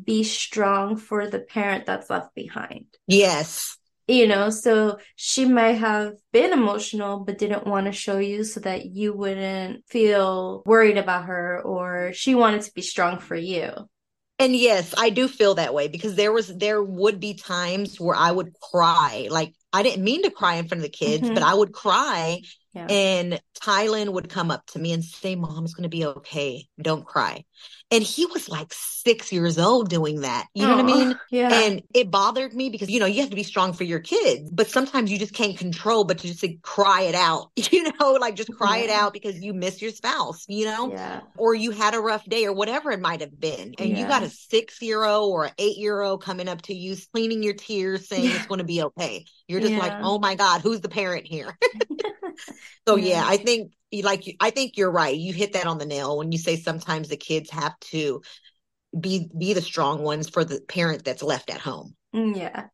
[0.02, 2.84] be strong for the parent that's left behind.
[3.06, 8.44] Yes you know so she might have been emotional but didn't want to show you
[8.44, 13.36] so that you wouldn't feel worried about her or she wanted to be strong for
[13.36, 13.70] you
[14.38, 18.16] and yes i do feel that way because there was there would be times where
[18.16, 21.34] i would cry like i didn't mean to cry in front of the kids mm-hmm.
[21.34, 22.40] but i would cry
[22.74, 22.86] yeah.
[22.88, 27.04] and tylen would come up to me and say mom's going to be okay don't
[27.04, 27.44] cry
[27.90, 30.48] and he was like six years old doing that.
[30.54, 31.18] You know what I mean?
[31.30, 31.52] Yeah.
[31.52, 34.50] And it bothered me because, you know, you have to be strong for your kids,
[34.50, 38.12] but sometimes you just can't control, but to just like, cry it out, you know,
[38.14, 38.84] like just cry yeah.
[38.84, 41.20] it out because you miss your spouse, you know, yeah.
[41.36, 43.74] or you had a rough day or whatever it might have been.
[43.78, 43.98] And yeah.
[43.98, 46.96] you got a six year old or an eight year old coming up to you,
[47.12, 49.24] cleaning your tears, saying it's going to be okay.
[49.46, 51.56] You're just like, oh my God, who's the parent here?
[52.88, 53.72] so yeah, I think
[54.02, 55.16] like I think you're right.
[55.16, 58.22] You hit that on the nail when you say sometimes the kids have to
[58.98, 61.94] be be the strong ones for the parent that's left at home.
[62.14, 62.66] Mm, yeah.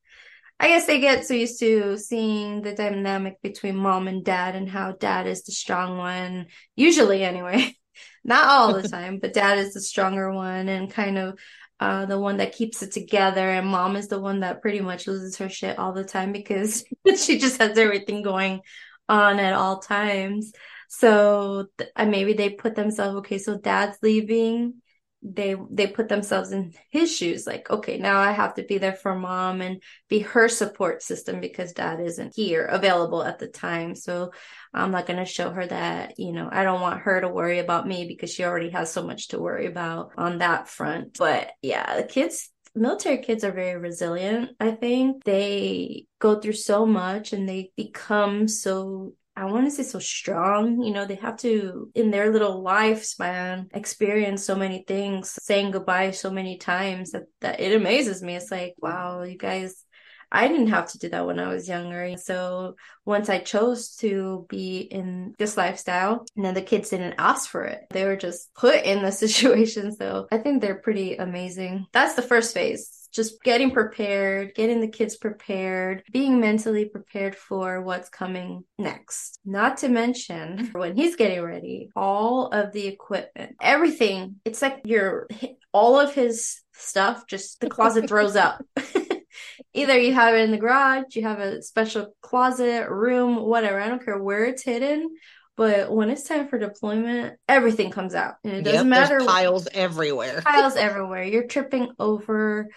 [0.60, 4.68] I guess they get so used to seeing the dynamic between mom and dad and
[4.68, 6.46] how dad is the strong one,
[6.76, 7.76] usually anyway.
[8.24, 11.38] Not all the time, but dad is the stronger one and kind of
[11.80, 13.40] uh, the one that keeps it together.
[13.40, 16.84] And mom is the one that pretty much loses her shit all the time because
[17.16, 18.60] she just has everything going
[19.08, 20.52] on at all times.
[20.94, 24.82] So th- maybe they put themselves, okay, so dad's leaving.
[25.22, 28.92] They they put themselves in his shoes, like, okay, now I have to be there
[28.92, 33.94] for mom and be her support system because dad isn't here available at the time.
[33.94, 34.32] So
[34.74, 37.88] I'm not gonna show her that, you know, I don't want her to worry about
[37.88, 41.16] me because she already has so much to worry about on that front.
[41.18, 44.50] But yeah, the kids military kids are very resilient.
[44.60, 49.82] I think they go through so much and they become so I want to say
[49.82, 50.82] so strong.
[50.82, 56.10] You know, they have to, in their little lifespan, experience so many things, saying goodbye
[56.10, 58.36] so many times that, that it amazes me.
[58.36, 59.84] It's like, wow, you guys,
[60.30, 62.14] I didn't have to do that when I was younger.
[62.18, 67.48] So once I chose to be in this lifestyle, and then the kids didn't ask
[67.48, 67.84] for it.
[67.90, 69.96] They were just put in the situation.
[69.96, 71.86] So I think they're pretty amazing.
[71.92, 77.82] That's the first phase just getting prepared, getting the kids prepared, being mentally prepared for
[77.82, 79.38] what's coming next.
[79.44, 84.36] Not to mention when he's getting ready, all of the equipment, everything.
[84.44, 85.28] It's like your
[85.72, 88.64] all of his stuff just the closet throws up.
[89.74, 93.80] Either you have it in the garage, you have a special closet, room, whatever.
[93.80, 95.14] I don't care where it's hidden.
[95.54, 98.34] But when it's time for deployment, everything comes out.
[98.42, 99.18] And it doesn't yep, matter.
[99.20, 100.40] piles everywhere.
[100.42, 101.24] piles everywhere.
[101.24, 102.68] You're tripping over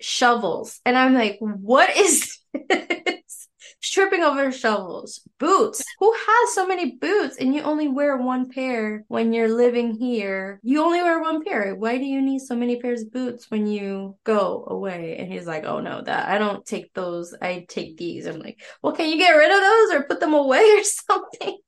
[0.00, 0.80] shovels.
[0.84, 3.48] And I'm like, what is this?
[3.80, 5.84] Tripping over shovels, boots.
[6.00, 10.58] Who has so many boots and you only wear one pair when you're living here?
[10.62, 11.74] You only wear one pair.
[11.76, 15.16] Why do you need so many pairs of boots when you go away?
[15.18, 17.34] And he's like, oh no, that I don't take those.
[17.40, 18.26] I take these.
[18.26, 21.58] I'm like, well, can you get rid of those or put them away or something?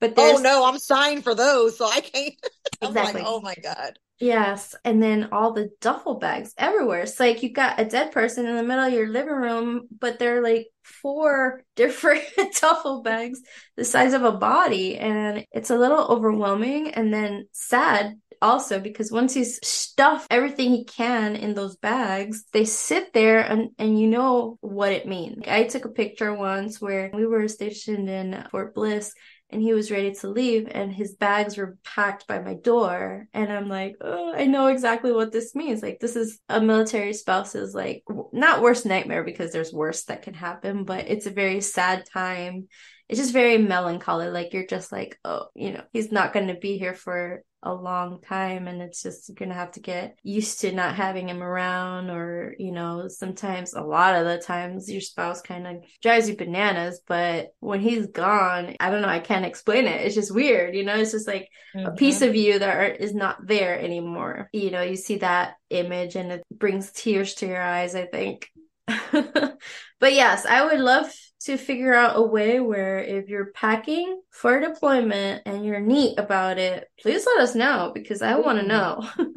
[0.00, 2.34] But oh no, I'm signed for those, so I can't.
[2.82, 3.20] I'm exactly.
[3.20, 3.98] Like, oh my god.
[4.20, 4.74] Yes.
[4.84, 7.00] And then all the duffel bags everywhere.
[7.00, 10.18] It's like you've got a dead person in the middle of your living room, but
[10.18, 12.22] they're like four different
[12.60, 13.40] duffel bags
[13.76, 14.98] the size of a body.
[14.98, 20.84] And it's a little overwhelming and then sad also because once he's stuffed everything he
[20.84, 25.44] can in those bags, they sit there and, and you know what it means.
[25.46, 29.14] I took a picture once where we were stationed in Fort Bliss
[29.52, 33.26] and he was ready to leave and his bags were packed by my door.
[33.32, 35.82] And i'm like oh i know exactly what this means.
[35.82, 40.34] Like this is a military spouse's like not worst nightmare because there's worse that can
[40.34, 42.68] happen but it's a very sad time
[43.10, 46.54] it's just very melancholy like you're just like oh you know he's not going to
[46.54, 50.60] be here for a long time and it's just you're gonna have to get used
[50.60, 55.02] to not having him around or you know sometimes a lot of the times your
[55.02, 59.44] spouse kind of drives you bananas but when he's gone i don't know i can't
[59.44, 60.06] explain it.
[60.06, 60.94] It's just weird you know?
[60.94, 61.86] It's just like mm-hmm.
[61.86, 64.48] a piece of you that are, is not there anymore.
[64.52, 68.48] You know you see that image and it brings tears to your eyes i think.
[70.00, 74.60] But yes i would love to figure out a way where if you're packing for
[74.60, 79.08] deployment and you're neat about it, please let us know because I want to know.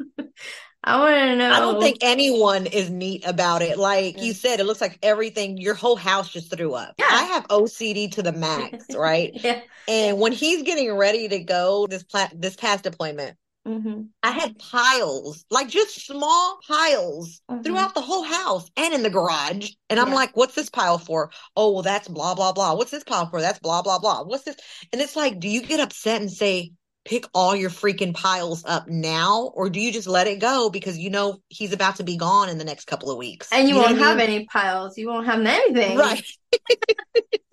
[0.86, 1.50] I want to know.
[1.50, 3.78] I don't think anyone is neat about it.
[3.78, 4.24] Like yeah.
[4.24, 6.94] you said, it looks like everything, your whole house just threw up.
[6.98, 7.06] Yeah.
[7.10, 9.30] I have OCD to the max, right?
[9.42, 9.60] yeah.
[9.88, 13.36] And when he's getting ready to go this pla- this past deployment,
[13.66, 14.02] Mm-hmm.
[14.22, 17.62] I had piles, like just small piles mm-hmm.
[17.62, 19.70] throughout the whole house and in the garage.
[19.88, 20.14] And I'm yeah.
[20.14, 21.30] like, what's this pile for?
[21.56, 22.74] Oh, well, that's blah, blah, blah.
[22.74, 23.40] What's this pile for?
[23.40, 24.24] That's blah, blah, blah.
[24.24, 24.56] What's this?
[24.92, 26.72] And it's like, do you get upset and say,
[27.04, 29.52] pick all your freaking piles up now?
[29.54, 32.48] Or do you just let it go because you know he's about to be gone
[32.48, 33.48] in the next couple of weeks?
[33.50, 34.28] And you, you won't have mean?
[34.28, 34.98] any piles.
[34.98, 35.96] You won't have anything.
[35.96, 36.24] Right.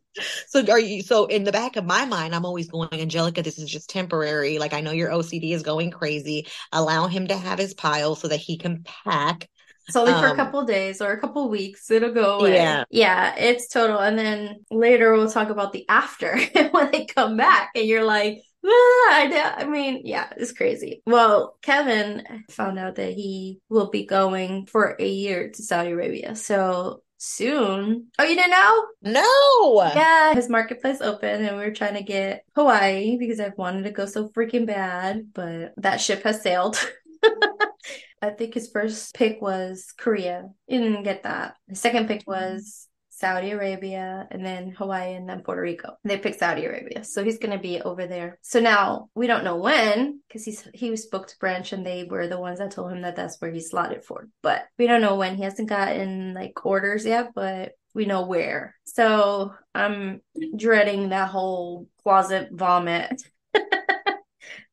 [0.48, 3.58] so are you so in the back of my mind i'm always going angelica this
[3.58, 4.60] is just temporary.
[4.60, 6.48] Like i know your ocd is going crazy.
[6.72, 9.50] Allow him to have his pile so that he can pack.
[9.88, 11.90] It's only for um, a couple days or a couple weeks.
[11.90, 12.56] It'll go away.
[12.56, 12.84] Yeah.
[12.90, 14.00] Yeah it's total.
[14.00, 16.40] And then later we'll talk about the after
[16.72, 21.02] when they come back and you're like ah, I, I mean, yeah, it's crazy.
[21.06, 26.36] Well, Kevin found out that he will be going for a year to Saudi Arabia.
[26.36, 28.08] So soon.
[28.18, 28.88] Oh, you didn't know?
[29.04, 29.92] No.
[29.94, 33.92] Yeah, his marketplace open and we are trying to get Hawaii because I've wanted to
[33.92, 36.78] go so freaking bad, but that ship has sailed.
[38.24, 40.50] I think his first pick was Korea.
[40.66, 41.56] He didn't get that.
[41.68, 42.32] His second pick mm-hmm.
[42.32, 42.88] was
[43.22, 45.96] Saudi Arabia, and then Hawaii, and then Puerto Rico.
[46.04, 48.38] They picked Saudi Arabia, so he's going to be over there.
[48.42, 52.28] So now we don't know when because he's he spoke to Branch, and they were
[52.28, 54.28] the ones that told him that that's where he's slotted for.
[54.42, 55.36] But we don't know when.
[55.36, 58.76] He hasn't gotten like orders yet, but we know where.
[58.86, 60.22] So I'm
[60.58, 63.22] dreading that whole closet vomit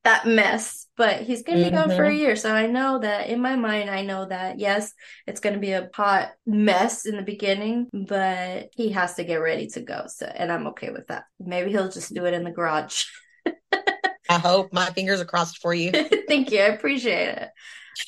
[0.05, 0.87] that mess.
[0.97, 1.89] But he's going to be mm-hmm.
[1.89, 2.19] gone for a mm-hmm.
[2.19, 2.37] year.
[2.37, 4.93] So I know that in my mind, I know that yes,
[5.27, 9.37] it's going to be a hot mess in the beginning, but he has to get
[9.37, 10.05] ready to go.
[10.09, 11.25] So, and I'm okay with that.
[11.39, 13.05] Maybe he'll just do it in the garage.
[14.31, 15.91] I hope my fingers are crossed for you.
[16.29, 16.61] Thank you.
[16.61, 17.49] I appreciate it.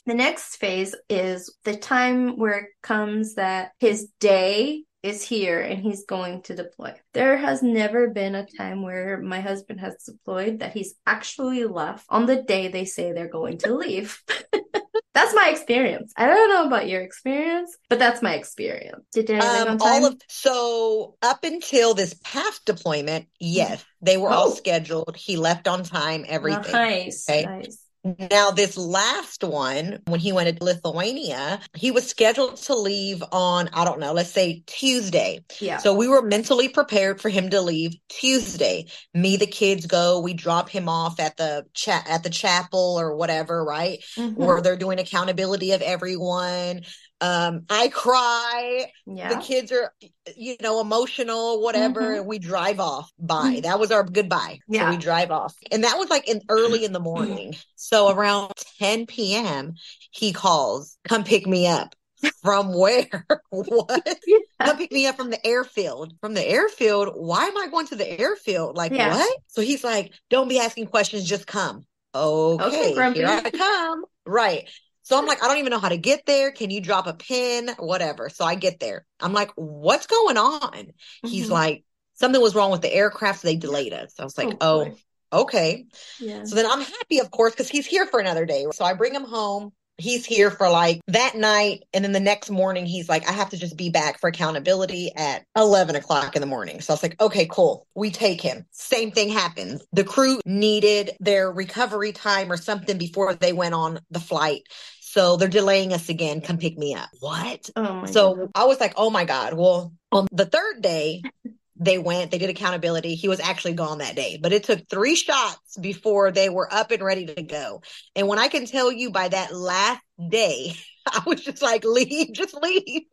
[0.06, 5.82] The next phase is the time where it comes that his day is here and
[5.82, 6.94] he's going to deploy.
[7.14, 12.04] There has never been a time where my husband has deployed that he's actually left
[12.08, 14.22] on the day they say they're going to leave.
[15.14, 16.12] that's my experience.
[16.16, 19.04] I don't know about your experience, but that's my experience.
[19.12, 24.34] Did you um, all of so up until this past deployment, yes, they were oh.
[24.34, 25.16] all scheduled.
[25.16, 26.72] He left on time, everything.
[26.72, 27.44] Nice, okay?
[27.44, 27.78] nice.
[28.02, 33.68] Now, this last one, when he went to Lithuania, he was scheduled to leave on,
[33.74, 35.40] I don't know, let's say Tuesday.
[35.60, 35.76] Yeah.
[35.76, 38.86] So we were mentally prepared for him to leave Tuesday.
[39.12, 43.16] Me, the kids go, we drop him off at the chat at the chapel or
[43.16, 43.98] whatever, right?
[44.16, 44.42] Mm-hmm.
[44.42, 46.82] Where they're doing accountability of everyone
[47.20, 48.90] um i cry.
[49.06, 49.34] Yeah.
[49.34, 49.92] the kids are
[50.36, 52.18] you know emotional whatever mm-hmm.
[52.20, 53.60] and we drive off bye mm-hmm.
[53.62, 54.58] that was our goodbye.
[54.68, 54.86] Yeah.
[54.86, 55.54] so we drive off.
[55.70, 57.54] And that was like in early in the morning.
[57.76, 59.74] So around 10 p.m
[60.10, 61.94] he calls come pick me up.
[62.42, 63.26] From where?
[63.50, 64.18] What?
[64.26, 64.38] Yeah.
[64.62, 66.14] come pick me up from the airfield.
[66.20, 67.14] From the airfield?
[67.14, 68.76] Why am i going to the airfield?
[68.76, 69.14] Like yeah.
[69.14, 69.38] what?
[69.48, 71.84] So he's like don't be asking questions just come.
[72.14, 74.04] Okay, okay here i come.
[74.26, 74.68] Right
[75.10, 76.52] so I'm like, I don't even know how to get there.
[76.52, 77.68] Can you drop a pin?
[77.80, 78.28] Whatever.
[78.28, 79.04] So I get there.
[79.18, 80.70] I'm like, what's going on?
[80.70, 81.26] Mm-hmm.
[81.26, 81.82] He's like,
[82.14, 83.40] something was wrong with the aircraft.
[83.40, 84.14] So they delayed us.
[84.20, 84.94] I was like, oh,
[85.32, 85.86] oh okay.
[86.20, 86.44] Yeah.
[86.44, 88.64] So then I'm happy, of course, because he's here for another day.
[88.72, 91.84] So I bring him home he's here for like that night.
[91.92, 95.12] And then the next morning, he's like, I have to just be back for accountability
[95.14, 96.80] at 11 o'clock in the morning.
[96.80, 97.86] So I was like, okay, cool.
[97.94, 98.66] We take him.
[98.70, 99.84] Same thing happens.
[99.92, 104.62] The crew needed their recovery time or something before they went on the flight.
[105.10, 106.40] So they're delaying us again.
[106.40, 107.08] Come pick me up.
[107.18, 107.68] What?
[107.74, 108.50] Oh so God.
[108.54, 109.54] I was like, oh my God.
[109.54, 111.22] Well, on the third day,
[111.76, 113.16] they went, they did accountability.
[113.16, 116.92] He was actually gone that day, but it took three shots before they were up
[116.92, 117.82] and ready to go.
[118.14, 120.74] And when I can tell you by that last day,
[121.06, 123.02] I was just like, leave, just leave.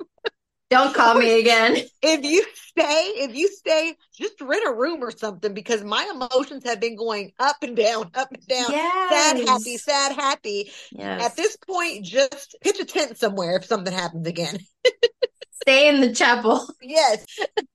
[0.69, 1.77] Don't call me again.
[2.01, 6.65] If you stay, if you stay, just rent a room or something because my emotions
[6.65, 8.65] have been going up and down, up and down.
[8.69, 9.09] Yes.
[9.09, 10.71] Sad, happy, sad, happy.
[10.91, 11.23] Yes.
[11.23, 14.59] At this point, just pitch a tent somewhere if something happens again.
[15.61, 16.67] Stay in the chapel.
[16.81, 17.25] Yes.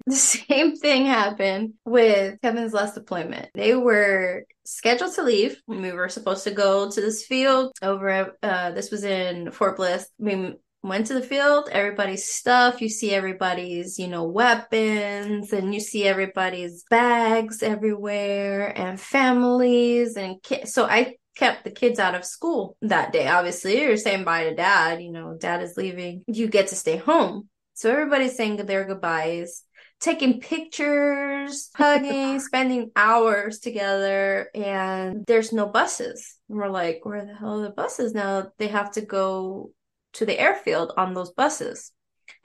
[0.07, 3.51] The same thing happened with Kevin's last deployment.
[3.55, 5.61] They were scheduled to leave.
[5.67, 8.33] We were supposed to go to this field over.
[8.43, 10.09] Uh, this was in Fort Bliss.
[10.19, 15.81] We went to the field, everybody's stuff, you see everybody's, you know, weapons and you
[15.81, 20.73] see everybody's bags everywhere and families and kids.
[20.73, 23.29] So I kept the kids out of school that day.
[23.29, 26.25] Obviously, you're saying bye to dad, you know, dad is leaving.
[26.27, 27.49] You get to stay home.
[27.75, 29.63] So everybody's saying their goodbyes,
[30.01, 36.37] taking pictures, hugging, spending hours together, and there's no buses.
[36.49, 38.51] And we're like, where the hell are the buses now?
[38.59, 39.71] They have to go
[40.15, 41.93] to the airfield on those buses.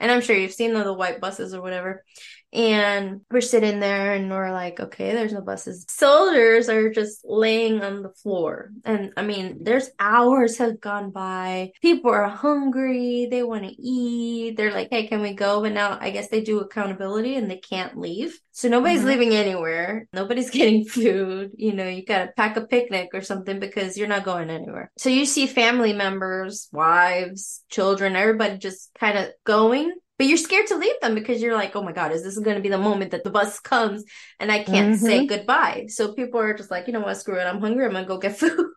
[0.00, 2.04] And I'm sure you've seen the white buses or whatever.
[2.52, 5.84] And we're sitting there and we're like, okay, there's no buses.
[5.88, 8.70] Soldiers are just laying on the floor.
[8.84, 11.72] And I mean, there's hours have gone by.
[11.82, 13.28] People are hungry.
[13.30, 14.56] They want to eat.
[14.56, 15.60] They're like, hey, can we go?
[15.60, 18.38] But now I guess they do accountability and they can't leave.
[18.52, 19.08] So nobody's mm-hmm.
[19.08, 20.08] leaving anywhere.
[20.12, 21.52] Nobody's getting food.
[21.56, 24.90] You know, you got to pack a picnic or something because you're not going anywhere.
[24.96, 30.66] So you see family members, wives, children, everybody just kind of going but you're scared
[30.66, 32.76] to leave them because you're like, oh my God, is this going to be the
[32.76, 34.04] moment that the bus comes
[34.40, 35.04] and I can't mm-hmm.
[35.04, 35.86] say goodbye?
[35.88, 37.44] So people are just like, you know what, screw it.
[37.44, 37.84] I'm hungry.
[37.84, 38.72] I'm going to go get food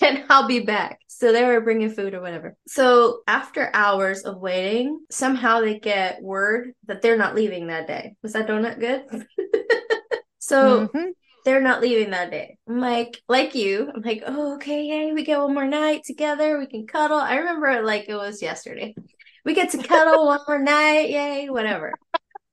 [0.00, 1.00] and I'll be back.
[1.06, 2.56] So they were bringing food or whatever.
[2.66, 8.16] So after hours of waiting, somehow they get word that they're not leaving that day.
[8.22, 9.26] Was that donut good?
[10.38, 11.10] so mm-hmm
[11.44, 12.56] they're not leaving that day.
[12.66, 16.58] I'm like, like you, I'm like, oh, okay, yay, we get one more night together.
[16.58, 17.18] We can cuddle.
[17.18, 18.94] I remember it like it was yesterday.
[19.44, 21.10] We get to cuddle one more night.
[21.10, 21.94] Yay, whatever.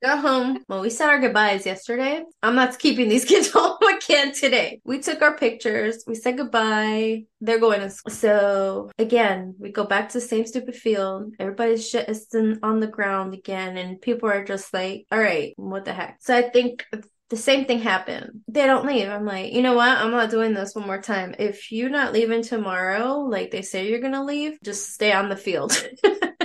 [0.03, 0.63] Go home.
[0.67, 2.23] Well, we said our goodbyes yesterday.
[2.41, 4.81] I'm not keeping these kids home again today.
[4.83, 6.03] We took our pictures.
[6.07, 7.25] We said goodbye.
[7.39, 8.11] They're going to school.
[8.11, 11.35] So again, we go back to the same stupid field.
[11.39, 12.27] Everybody's shit is
[12.63, 13.77] on the ground again.
[13.77, 16.17] And people are just like, all right, what the heck?
[16.21, 16.83] So I think
[17.29, 18.41] the same thing happened.
[18.47, 19.07] They don't leave.
[19.07, 19.97] I'm like, you know what?
[19.97, 21.35] I'm not doing this one more time.
[21.37, 25.29] If you're not leaving tomorrow, like they say you're going to leave, just stay on
[25.29, 25.71] the field.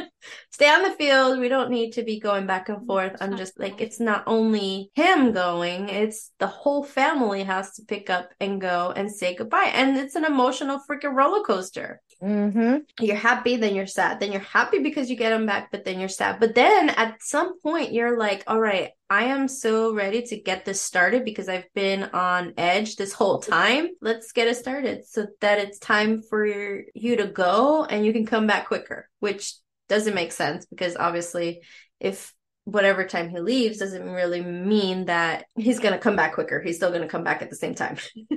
[0.50, 1.38] stay on the field.
[1.38, 3.16] We don't need to be going back and forth.
[3.20, 8.10] I'm just like, it's not only him going, it's the whole family has to pick
[8.10, 9.70] up and go and say goodbye.
[9.74, 12.00] And it's an emotional freaking roller coaster.
[12.22, 12.76] Mm-hmm.
[13.04, 14.20] You're happy, then you're sad.
[14.20, 16.40] Then you're happy because you get him back, but then you're sad.
[16.40, 20.64] But then at some point, you're like, all right, I am so ready to get
[20.64, 23.88] this started because I've been on edge this whole time.
[24.00, 28.26] Let's get it started so that it's time for you to go and you can
[28.26, 29.54] come back quicker, which
[29.88, 31.62] doesn't make sense because obviously
[32.00, 32.32] if
[32.64, 36.60] whatever time he leaves doesn't really mean that he's going to come back quicker.
[36.60, 37.96] He's still going to come back at the same time.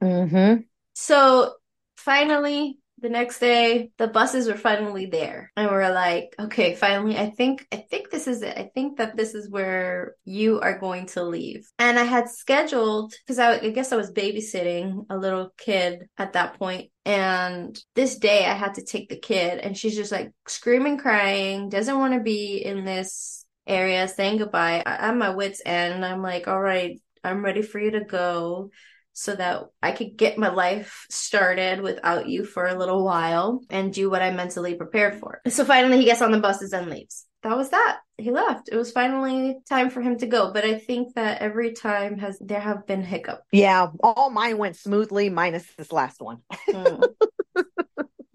[0.00, 0.60] mm-hmm.
[0.94, 1.54] So
[1.96, 5.50] finally, the next day the buses were finally there.
[5.56, 8.56] And we're like okay finally i think i think this is it.
[8.56, 11.68] I think that this is where you are going to leave.
[11.78, 16.34] And i had scheduled because I, I guess i was babysitting a little kid at
[16.34, 16.90] that point.
[17.04, 19.58] And this day i had to take the kid.
[19.58, 24.82] And she's just like screaming crying doesn't want to be in this area saying goodbye.
[24.84, 26.04] I, i'm my wits end.
[26.04, 28.70] I'm like all right i'm ready for you to go
[29.14, 33.94] so that I could get my life started without you for a little while and
[33.94, 35.40] do what I mentally prepared for.
[35.48, 37.24] So finally, he gets on the buses and leaves.
[37.42, 38.00] That was that.
[38.18, 38.68] He left.
[38.72, 40.52] It was finally time for him to go.
[40.52, 43.42] But I think that every time has there have been hiccups.
[43.52, 46.38] Yeah, all mine went smoothly, minus this last one.
[46.68, 47.02] mm.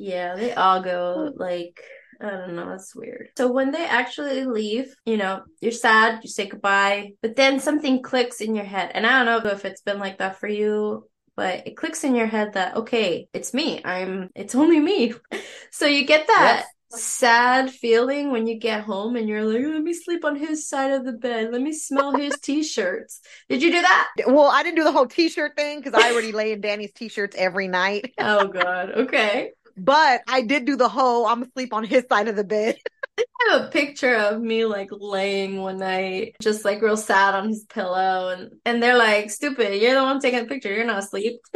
[0.02, 1.84] Yeah, they all go like
[2.22, 2.74] I don't know.
[2.74, 3.30] It's weird.
[3.38, 8.02] So when they actually leave, you know, you're sad, you say goodbye, but then something
[8.02, 8.92] clicks in your head.
[8.94, 12.16] And I don't know if it's been like that for you, but it clicks in
[12.16, 13.82] your head that, okay, it's me.
[13.86, 15.14] I'm, it's only me.
[15.72, 16.58] so you get that.
[16.60, 20.68] Yes sad feeling when you get home and you're like, let me sleep on his
[20.68, 21.52] side of the bed.
[21.52, 23.22] Let me smell his t-shirts.
[23.48, 24.08] Did you do that?
[24.26, 27.36] Well, I didn't do the whole t-shirt thing because I already lay in Danny's t-shirts
[27.38, 28.14] every night.
[28.18, 28.92] oh God.
[28.92, 29.52] Okay
[29.84, 32.78] but I did do the whole I'm asleep on his side of the bed.
[33.20, 37.50] I have a picture of me like laying one night, just like real sad on
[37.50, 40.74] his pillow, and and they're like, "Stupid, you're the one taking the picture.
[40.74, 41.40] You're not asleep."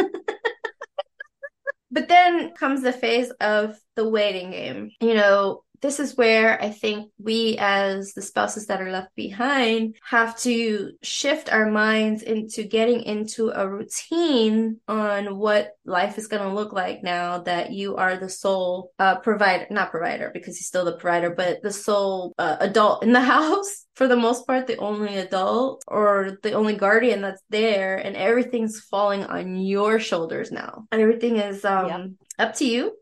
[1.91, 4.91] but then comes the phase of the waiting game.
[4.99, 9.97] You know, this is where I think we, as the spouses that are left behind,
[10.09, 16.41] have to shift our minds into getting into a routine on what life is going
[16.41, 20.67] to look like now that you are the sole uh, provider, not provider, because he's
[20.67, 23.85] still the provider, but the sole uh, adult in the house.
[23.95, 28.79] For the most part, the only adult or the only guardian that's there, and everything's
[28.79, 30.87] falling on your shoulders now.
[30.93, 32.09] And everything is um, yep.
[32.39, 32.93] up to you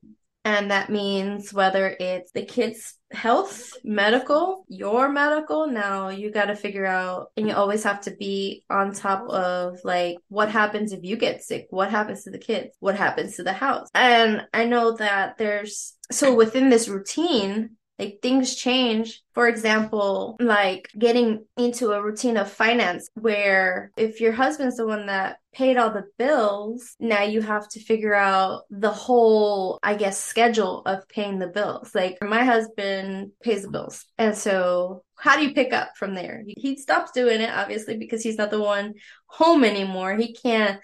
[0.43, 6.55] and that means whether it's the kid's health, medical, your medical, now you got to
[6.55, 11.03] figure out, and you always have to be on top of like, what happens if
[11.03, 11.67] you get sick?
[11.69, 12.75] What happens to the kids?
[12.79, 13.87] What happens to the house?
[13.93, 19.21] And I know that there's, so within this routine, like things change.
[19.33, 25.05] For example, like getting into a routine of finance where if your husband's the one
[25.05, 30.21] that paid all the bills, now you have to figure out the whole, I guess,
[30.21, 31.93] schedule of paying the bills.
[31.93, 34.05] Like my husband pays the bills.
[34.17, 36.43] And so how do you pick up from there?
[36.45, 38.95] He stops doing it, obviously, because he's not the one
[39.27, 40.15] home anymore.
[40.15, 40.81] He can't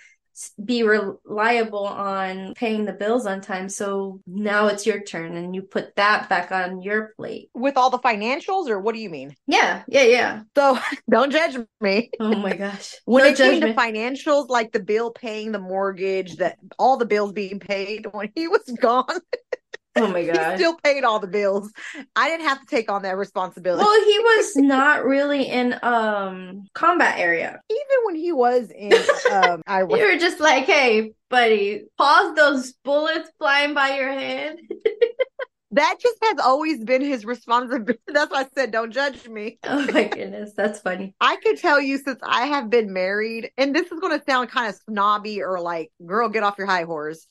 [0.63, 3.69] be reliable on paying the bills on time.
[3.69, 7.49] So now it's your turn and you put that back on your plate.
[7.53, 9.35] With all the financials, or what do you mean?
[9.47, 10.41] Yeah, yeah, yeah.
[10.55, 10.77] So
[11.09, 12.11] don't judge me.
[12.19, 12.95] Oh my gosh.
[13.05, 17.31] when it came to financials, like the bill paying the mortgage, that all the bills
[17.31, 19.05] being paid when he was gone.
[19.97, 20.51] Oh my god.
[20.51, 21.71] He still paid all the bills.
[22.15, 23.83] I didn't have to take on that responsibility.
[23.83, 27.59] Well, he was not really in um combat area.
[27.69, 28.93] Even when he was in
[29.31, 34.57] um I You were just like, "Hey, buddy, pause those bullets flying by your head."
[35.71, 37.99] that just has always been his responsibility.
[38.07, 39.59] That's why I said, don't judge me.
[39.63, 41.13] Oh my goodness, that's funny.
[41.19, 44.49] I could tell you since I have been married, and this is going to sound
[44.49, 47.27] kind of snobby or like, girl, get off your high horse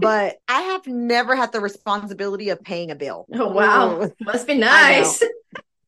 [0.00, 3.26] but I have never had the responsibility of paying a bill.
[3.32, 4.12] Oh wow, Ooh.
[4.20, 5.22] must be nice.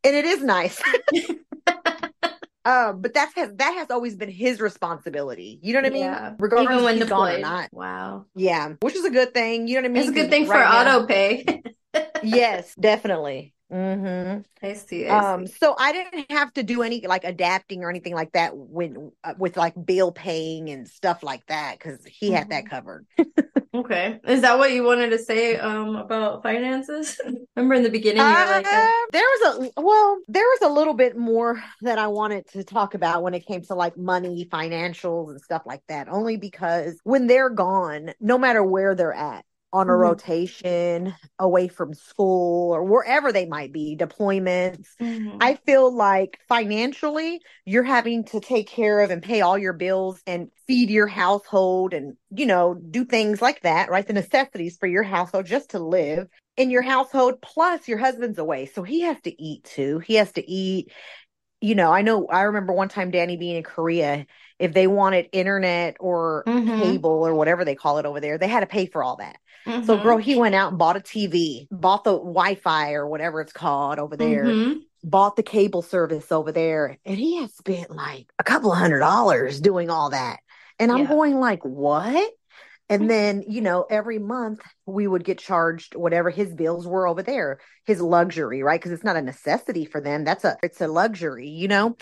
[0.03, 0.81] And it is nice.
[2.65, 5.59] um, but that's has that has always been his responsibility.
[5.63, 6.03] You know what I mean?
[6.03, 6.35] Yeah.
[6.39, 7.69] Regardless Even when he's gone or not.
[7.73, 8.27] Wow.
[8.35, 9.69] Yeah, which is a good thing.
[9.69, 10.03] You know what I mean?
[10.03, 11.63] It's a good thing right for now, auto pay.
[12.23, 13.55] yes, definitely.
[13.73, 14.67] Mm-hmm.
[14.67, 15.07] I see.
[15.07, 18.57] I um, so I didn't have to do any like adapting or anything like that
[18.57, 22.37] when uh, with like bill paying and stuff like that because he mm-hmm.
[22.37, 22.75] had that mm-hmm.
[22.75, 23.07] covered.
[23.75, 27.21] okay, is that what you wanted to say um about finances?
[27.57, 28.91] Remember in the beginning, uh, like a...
[29.13, 32.95] there was a well, there was a little bit more that I wanted to talk
[32.95, 36.09] about when it came to like money, financials, and stuff like that.
[36.09, 40.03] Only because when they're gone, no matter where they're at, on a mm-hmm.
[40.03, 44.89] rotation away from school or wherever they might be, deployments.
[45.01, 45.39] Mm-hmm.
[45.41, 50.21] I feel like financially, you're having to take care of and pay all your bills
[50.27, 54.07] and feed your household and, you know, do things like that, right?
[54.07, 57.41] The necessities for your household just to live in your household.
[57.41, 58.67] Plus, your husband's away.
[58.67, 60.01] So he has to eat too.
[60.01, 60.93] He has to eat.
[61.61, 64.27] You know, I know I remember one time Danny being in Korea
[64.61, 66.83] if they wanted internet or mm-hmm.
[66.83, 69.39] cable or whatever they call it over there, they had to pay for all that.
[69.67, 69.87] Mm-hmm.
[69.87, 73.41] So, girl, he went out and bought a TV, bought the Wi Fi or whatever
[73.41, 74.81] it's called over there, mm-hmm.
[75.03, 79.01] bought the cable service over there, and he had spent like a couple of hundred
[79.01, 80.41] dollars doing all that.
[80.79, 81.09] And I'm yeah.
[81.09, 82.31] going like, what?
[82.91, 87.23] And then, you know, every month we would get charged whatever his bills were over
[87.23, 88.81] there, his luxury, right?
[88.81, 90.25] Because it's not a necessity for them.
[90.25, 91.97] That's a it's a luxury, you know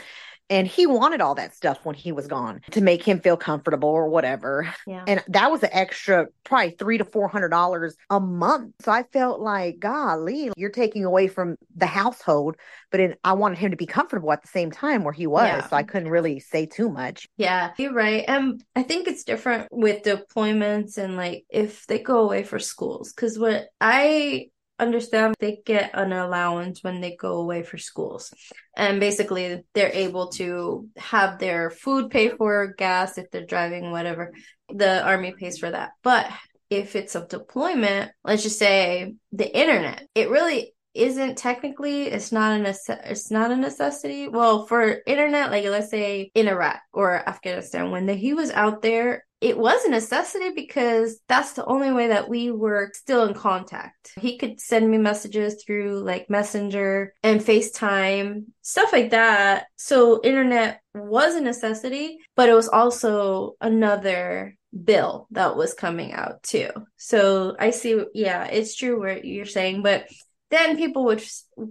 [0.50, 3.88] and he wanted all that stuff when he was gone to make him feel comfortable
[3.88, 4.72] or whatever.
[4.86, 5.04] Yeah.
[5.06, 8.74] and that was an extra probably three to four hundred dollars a month.
[8.80, 12.56] So i felt like golly you're taking away from the household
[12.90, 15.46] but in, i wanted him to be comfortable at the same time where he was.
[15.46, 15.68] Yeah.
[15.68, 17.28] so i couldn't really say too much.
[17.36, 18.24] Yeah you're right.
[18.26, 23.12] And i think it's different with deployments and like if they go away for schools.
[23.12, 24.48] Because what i
[24.78, 28.32] understand they get an allowance when they go away for schools.
[28.76, 34.32] And basically, they're able to have their food pay for, gas if they're driving, whatever.
[34.68, 35.90] The army pays for that.
[36.02, 36.30] But
[36.70, 42.60] if it's a deployment, let's just say the internet, it really isn't technically it's not
[42.60, 42.74] a
[43.10, 48.06] it's not a necessity well for internet like let's say in iraq or afghanistan when
[48.06, 52.28] the, he was out there it was a necessity because that's the only way that
[52.28, 54.12] we were still in contact.
[54.18, 59.66] He could send me messages through like Messenger and FaceTime, stuff like that.
[59.76, 66.42] So internet was a necessity, but it was also another bill that was coming out
[66.42, 66.70] too.
[66.96, 70.08] So I see, yeah, it's true what you're saying, but
[70.50, 71.22] then people would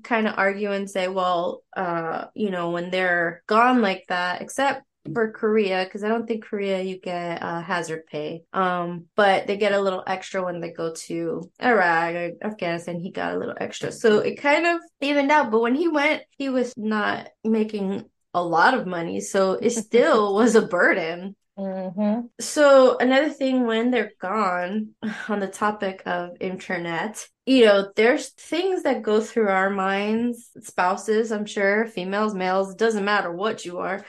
[0.04, 4.84] kind of argue and say, well, uh, you know, when they're gone like that, except
[5.14, 8.44] for Korea because I don't think Korea you get uh, hazard pay.
[8.54, 13.00] Um, but they get a little extra when they go to Iraq or Afghanistan.
[13.00, 15.52] He got a little extra, so it kind of evened out.
[15.52, 20.36] But when he went, he was not making a lot of money, so it still
[20.36, 21.36] was a burden.
[21.58, 22.28] Mm-hmm.
[22.40, 24.90] So another thing when they're gone
[25.30, 31.32] on the topic of internet, you know, there's things that go through our minds, spouses,
[31.32, 34.06] I'm sure, females, males, doesn't matter what you are,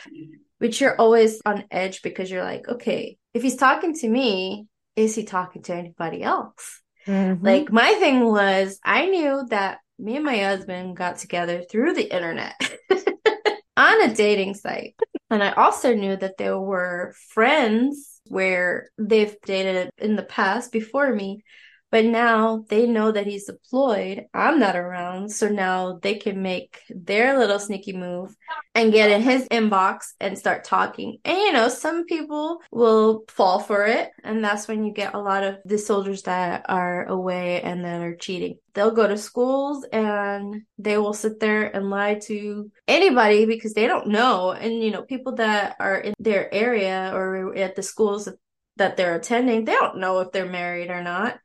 [0.61, 5.15] but you're always on edge because you're like, okay, if he's talking to me, is
[5.15, 6.83] he talking to anybody else?
[7.07, 7.45] Mm-hmm.
[7.45, 12.15] Like my thing was, I knew that me and my husband got together through the
[12.15, 12.55] internet
[13.77, 14.95] on a dating site.
[15.31, 21.15] And I also knew that there were friends where they've dated in the past before
[21.15, 21.43] me
[21.91, 24.27] but now they know that he's deployed.
[24.35, 25.31] I'm not around.
[25.31, 28.37] So now they can make their little sneaky move
[28.75, 31.19] and get in his inbox and start talking.
[31.25, 34.11] And you know, some people will fall for it.
[34.23, 38.03] And that's when you get a lot of the soldiers that are away and that
[38.03, 38.59] are cheating.
[38.75, 43.87] They'll go to schools and they will sit there and lie to anybody because they
[43.87, 44.53] don't know.
[44.53, 48.29] And you know, people that are in their area or at the schools
[48.77, 51.39] that they're attending, they don't know if they're married or not.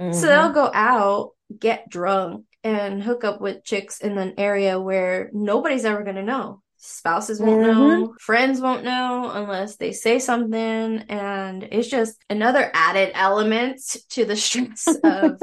[0.00, 0.18] Mm-hmm.
[0.18, 5.30] So they'll go out, get drunk, and hook up with chicks in an area where
[5.32, 6.62] nobody's ever going to know.
[6.78, 7.78] Spouses won't mm-hmm.
[7.78, 11.04] know, friends won't know unless they say something.
[11.08, 13.80] And it's just another added element
[14.10, 15.40] to the stress of,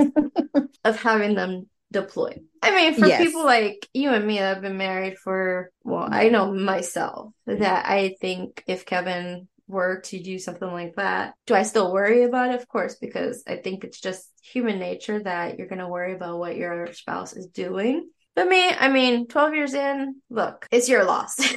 [0.84, 2.41] of having them deployed.
[2.64, 3.22] I mean, for yes.
[3.22, 7.86] people like you and me that have been married for, well, I know myself that
[7.86, 12.51] I think if Kevin were to do something like that, do I still worry about
[12.51, 12.61] it?
[12.61, 16.39] Of course, because I think it's just human nature that you're going to worry about
[16.39, 18.09] what your spouse is doing.
[18.36, 21.38] But me, I mean, 12 years in, look, it's your loss.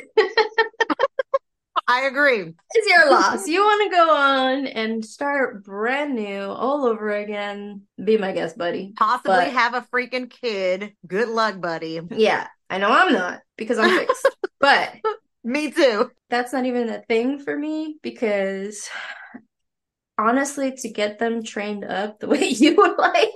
[1.86, 2.54] I agree.
[2.72, 3.48] It's your loss.
[3.48, 7.82] You want to go on and start brand new all over again.
[8.02, 8.92] Be my guest, buddy.
[8.96, 10.94] Possibly but, have a freaking kid.
[11.04, 12.00] Good luck, buddy.
[12.12, 14.28] Yeah, I know I'm not because I'm fixed.
[14.60, 14.94] but
[15.44, 16.10] me too.
[16.28, 18.88] That's not even a thing for me because
[20.18, 23.28] honestly, to get them trained up the way you would like.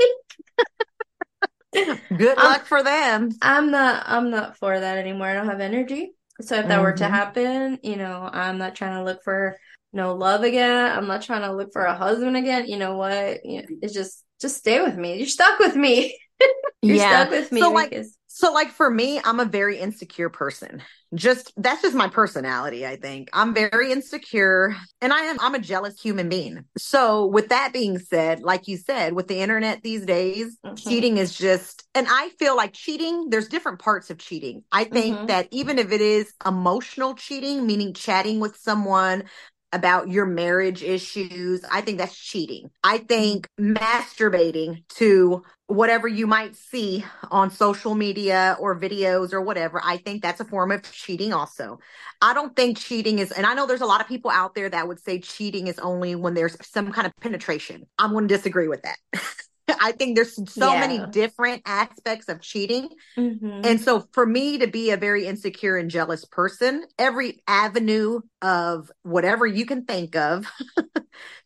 [2.17, 3.31] Good luck I'm, for them.
[3.43, 5.27] I'm not I'm not for that anymore.
[5.27, 6.13] I don't have energy.
[6.41, 6.83] So if that mm-hmm.
[6.83, 7.13] were to mm-hmm.
[7.13, 9.57] happen, you know, I'm not trying to look for
[9.93, 10.97] no love again.
[10.97, 12.67] I'm not trying to look for a husband again.
[12.69, 13.41] You know what?
[13.45, 15.19] It's just just stay with me.
[15.19, 16.19] You're stuck with me.
[16.83, 17.23] You're yeah.
[17.23, 17.61] stuck with me.
[17.61, 17.93] So because...
[17.93, 20.83] like so like for me, I'm a very insecure person.
[21.15, 23.29] Just that's just my personality, I think.
[23.33, 26.65] I'm very insecure and I am I'm a jealous human being.
[26.77, 30.75] So with that being said, like you said, with the internet these days, mm-hmm.
[30.75, 34.65] cheating is just and I feel like cheating, there's different parts of cheating.
[34.73, 35.27] I think mm-hmm.
[35.27, 39.27] that even if it is emotional cheating, meaning chatting with someone
[39.75, 41.65] about your marriage issues.
[41.71, 42.71] I think that's cheating.
[42.85, 49.81] I think masturbating to whatever you might see on social media or videos or whatever,
[49.83, 51.81] I think that's a form of cheating also.
[52.23, 54.69] I don't think cheating is, and I know there's a lot of people out there
[54.69, 57.87] that would say cheating is only when there's some kind of penetration.
[57.99, 58.99] I'm going to disagree with that.
[59.81, 60.81] I think there's so yeah.
[60.81, 62.89] many different aspects of cheating.
[63.17, 63.61] Mm-hmm.
[63.65, 68.91] And so for me to be a very insecure and jealous person, every avenue of
[69.03, 70.85] whatever you can think of to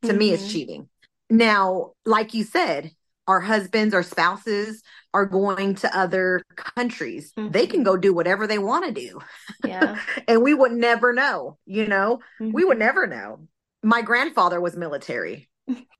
[0.02, 0.18] mm-hmm.
[0.18, 0.50] me is mm-hmm.
[0.50, 0.88] cheating.
[1.30, 2.92] Now, like you said,
[3.26, 7.32] our husbands, our spouses are going to other countries.
[7.36, 7.52] Mm-hmm.
[7.52, 7.90] They can mm-hmm.
[7.90, 9.20] go do whatever they want to do.
[9.64, 10.00] Yeah.
[10.28, 12.78] and we would never know, you know, we would mm-hmm.
[12.78, 13.46] never know.
[13.82, 15.48] My grandfather was military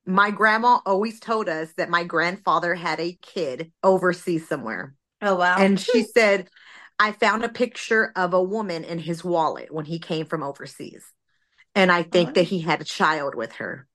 [0.05, 4.95] my grandma always told us that my grandfather had a kid overseas somewhere.
[5.21, 5.57] Oh, wow.
[5.57, 6.49] And she said,
[6.97, 11.03] I found a picture of a woman in his wallet when he came from overseas.
[11.75, 12.33] And I think oh.
[12.33, 13.87] that he had a child with her.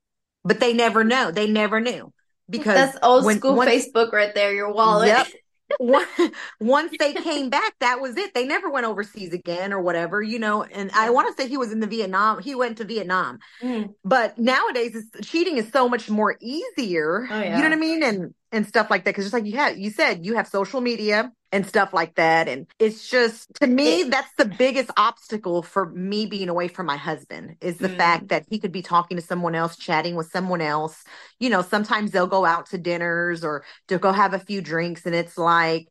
[0.45, 1.31] But they never know.
[1.31, 2.13] They never knew.
[2.49, 5.09] Because that's old when, school Facebook right there, your wallet.
[5.09, 5.27] Yep.
[6.61, 8.35] once they came back, that was it.
[8.35, 10.63] They never went overseas again or whatever, you know.
[10.63, 12.41] And I want to say he was in the Vietnam.
[12.41, 13.93] He went to Vietnam, mm.
[14.05, 17.27] but nowadays cheating is so much more easier.
[17.31, 17.57] Oh, yeah.
[17.57, 18.03] You know what I mean?
[18.03, 19.11] And and stuff like that.
[19.11, 22.49] Because just like you had, you said you have social media and stuff like that,
[22.49, 26.97] and it's just to me that's the biggest obstacle for me being away from my
[26.97, 27.97] husband is the mm.
[27.97, 31.05] fact that he could be talking to someone else, chatting with someone else.
[31.39, 35.05] You know, sometimes they'll go out to dinners or to go have a few drinks,
[35.05, 35.89] and it's like,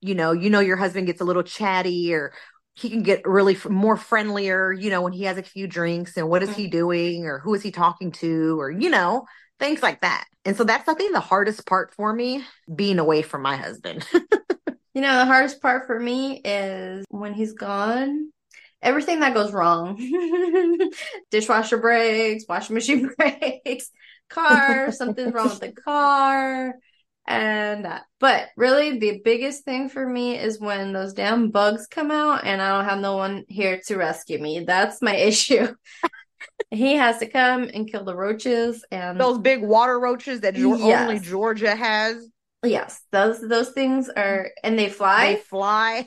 [0.00, 2.32] you know, you know, your husband gets a little chatty or
[2.74, 6.28] he can get really more friendlier, you know, when he has a few drinks and
[6.28, 6.60] what is mm-hmm.
[6.60, 9.24] he doing or who is he talking to or, you know,
[9.58, 10.26] things like that.
[10.44, 12.44] And so that's, I think, the hardest part for me
[12.74, 14.06] being away from my husband.
[14.12, 18.30] you know, the hardest part for me is when he's gone,
[18.82, 19.98] everything that goes wrong
[21.30, 23.90] dishwasher breaks, washing machine breaks,
[24.28, 26.74] car, something's wrong with the car.
[27.28, 32.12] And uh, but really the biggest thing for me is when those damn bugs come
[32.12, 34.60] out and I don't have no one here to rescue me.
[34.60, 35.74] That's my issue.
[36.70, 40.80] He has to come and kill the roaches and those big water roaches that yes.
[40.80, 42.28] only Georgia has.
[42.64, 45.34] Yes, those those things are and they fly.
[45.34, 46.06] They fly.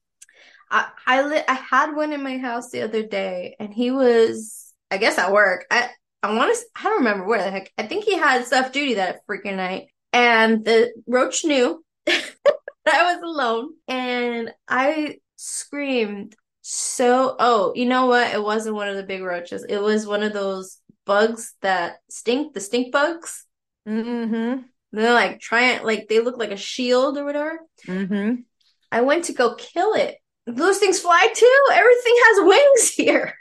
[0.70, 4.72] I I, li- I had one in my house the other day and he was
[4.90, 5.66] I guess at work.
[5.70, 5.90] I
[6.22, 7.72] I want to I don't remember where the heck.
[7.76, 12.24] I think he had staff duty that freaking night and the roach knew that
[12.86, 16.36] I was alone and I screamed
[16.72, 18.32] so oh you know what?
[18.32, 19.64] It wasn't one of the big roaches.
[19.68, 23.44] It was one of those bugs that stink the stink bugs.
[23.88, 24.62] Mm-hmm.
[24.92, 27.58] They're like trying like they look like a shield or whatever.
[27.86, 28.42] Mm-hmm.
[28.92, 30.16] I went to go kill it.
[30.46, 31.60] Those things fly too.
[31.72, 33.34] Everything has wings here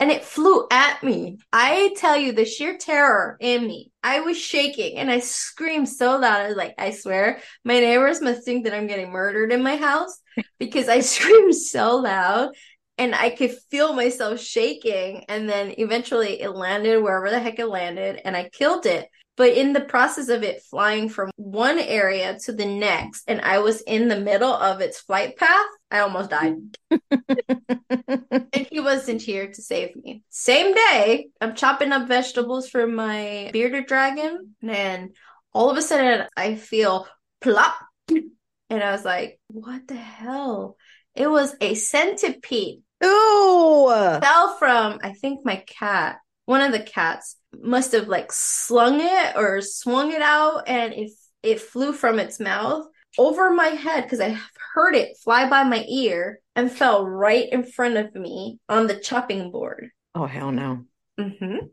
[0.00, 1.38] and it flew at me.
[1.52, 3.92] I tell you, the sheer terror in me.
[4.02, 6.40] I was shaking and I screamed so loud.
[6.40, 9.76] I was like, I swear, my neighbors must think that I'm getting murdered in my
[9.76, 10.18] house
[10.58, 12.54] because I screamed so loud
[12.96, 15.26] and I could feel myself shaking.
[15.28, 19.06] And then eventually it landed wherever the heck it landed and I killed it.
[19.36, 23.58] But in the process of it flying from one area to the next, and I
[23.58, 26.56] was in the middle of its flight path, I almost died.
[27.10, 30.22] and he wasn't here to save me.
[30.30, 35.14] Same day, I'm chopping up vegetables for my bearded dragon, and
[35.52, 37.06] all of a sudden I feel
[37.40, 37.74] plop.
[38.08, 40.76] And I was like, what the hell?
[41.14, 42.82] It was a centipede.
[43.04, 43.88] Ooh!
[43.88, 46.18] Fell from, I think, my cat
[46.50, 51.12] one of the cats must have like slung it or swung it out and it
[51.44, 52.86] it flew from its mouth
[53.18, 54.38] over my head because I
[54.74, 58.96] heard it fly by my ear and fell right in front of me on the
[58.96, 59.90] chopping board.
[60.14, 60.84] Oh hell no.
[61.18, 61.66] Mm-hmm.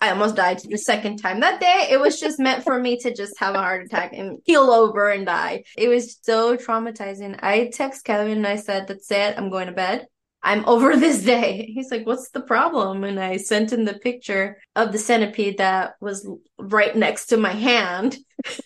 [0.00, 1.88] I almost died the second time that day.
[1.90, 5.10] It was just meant for me to just have a heart attack and keel over
[5.10, 5.64] and die.
[5.76, 7.38] It was so traumatizing.
[7.42, 9.34] I text Kevin and I said, That's it.
[9.36, 10.06] I'm going to bed.
[10.40, 11.72] I'm over this day.
[11.74, 13.02] He's like, What's the problem?
[13.02, 17.52] And I sent him the picture of the centipede that was right next to my
[17.52, 18.16] hand.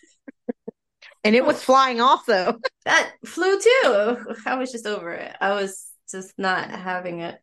[1.25, 1.61] and it was oh.
[1.61, 2.59] flying also.
[2.85, 4.17] that flew too.
[4.47, 5.35] I was just over it.
[5.41, 7.39] I was just not having it.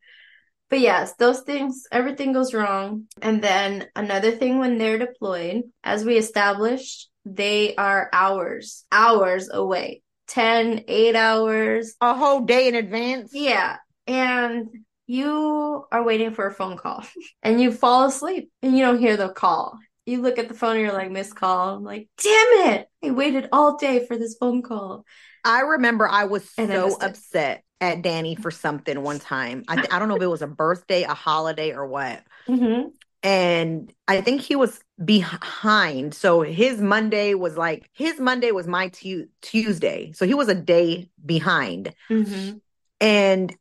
[0.69, 3.05] But yes, those things, everything goes wrong.
[3.21, 10.03] And then another thing when they're deployed, as we established, they are hours, hours away.
[10.27, 11.95] 10, 8 hours.
[12.01, 13.31] A whole day in advance?
[13.33, 13.77] Yeah
[14.09, 14.69] and
[15.05, 17.05] you are waiting for a phone call
[17.43, 19.77] and you fall asleep and you don't hear the call.
[20.09, 21.75] You look at the phone and you're like, missed call.
[21.75, 22.87] I'm like, damn it.
[23.03, 25.05] I waited all day for this phone call.
[25.45, 29.63] I remember I was so upset at Danny for something one time.
[29.67, 32.23] I, I don't know if it was a birthday, a holiday, or what.
[32.47, 32.89] Mm-hmm.
[33.21, 36.13] And I think he was behind.
[36.13, 40.11] So his Monday was like, his Monday was my tu- Tuesday.
[40.13, 41.93] So he was a day behind.
[42.09, 42.57] Mm-hmm.
[43.01, 43.55] And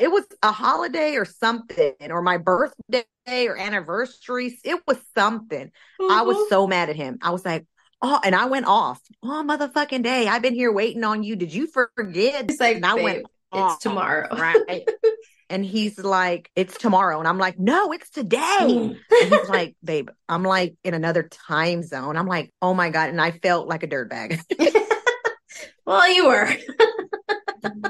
[0.00, 3.04] it was a holiday or something, or my birthday
[3.46, 4.58] or anniversary.
[4.64, 5.70] It was something.
[6.00, 6.12] Mm-hmm.
[6.12, 6.48] I was mm-hmm.
[6.48, 7.18] so mad at him.
[7.22, 7.66] I was like,
[8.02, 9.00] oh, and I went off.
[9.22, 10.28] Oh, motherfucking day.
[10.28, 11.36] I've been here waiting on you.
[11.36, 12.50] Did you forget?
[12.50, 14.28] It's like, and I babe, went, it's tomorrow.
[14.36, 14.88] right.
[15.48, 17.20] And he's like, it's tomorrow.
[17.20, 18.58] And I'm like, no, it's today.
[18.62, 18.96] Mm.
[19.22, 22.16] and he's like, babe, I'm like in another time zone.
[22.16, 23.10] I'm like, oh my God.
[23.10, 24.40] And I felt like a dirtbag.
[25.86, 26.48] well, you were.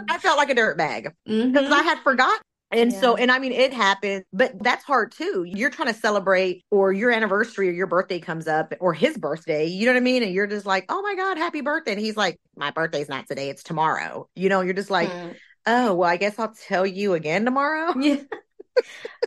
[0.09, 1.73] I felt like a dirt bag because mm-hmm.
[1.73, 2.39] I had forgotten.
[2.73, 3.01] And yeah.
[3.01, 5.45] so, and I mean, it happened, but that's hard too.
[5.47, 9.67] You're trying to celebrate, or your anniversary or your birthday comes up, or his birthday,
[9.67, 10.25] you know what I mean?
[10.25, 11.93] And you're just like, oh my God, happy birthday.
[11.93, 14.29] And he's like, my birthday's not today, it's tomorrow.
[14.35, 15.37] You know, you're just like, mm.
[15.65, 17.95] oh, well, I guess I'll tell you again tomorrow.
[18.01, 18.17] Yeah.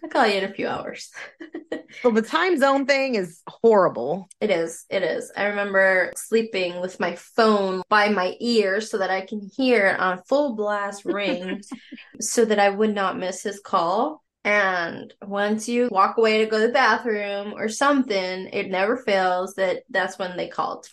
[0.04, 1.12] I'll call you in a few hours.
[2.02, 4.30] so the time zone thing is horrible.
[4.39, 4.86] It is.
[4.89, 5.32] It is.
[5.36, 10.00] I remember sleeping with my phone by my ear so that I can hear it
[10.00, 11.62] on full blast ring
[12.22, 14.24] so that I would not miss his call.
[14.45, 19.56] And once you walk away to go to the bathroom or something, it never fails
[19.56, 20.88] that that's when they called.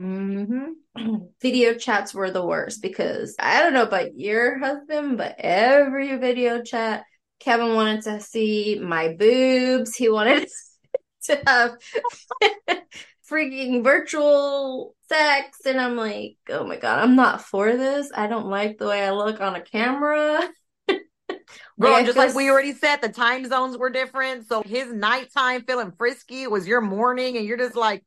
[0.00, 1.16] Mm-hmm.
[1.40, 6.62] video chats were the worst because I don't know about your husband, but every video
[6.62, 7.04] chat
[7.42, 9.96] Kevin wanted to see my boobs.
[9.96, 10.48] He wanted
[11.24, 11.76] to have
[13.30, 15.58] freaking virtual sex.
[15.66, 18.10] And I'm like, oh my God, I'm not for this.
[18.14, 20.48] I don't like the way I look on a camera.
[21.78, 24.46] Bro, like, just like we already said, the time zones were different.
[24.46, 28.04] So his nighttime feeling frisky was your morning, and you're just like,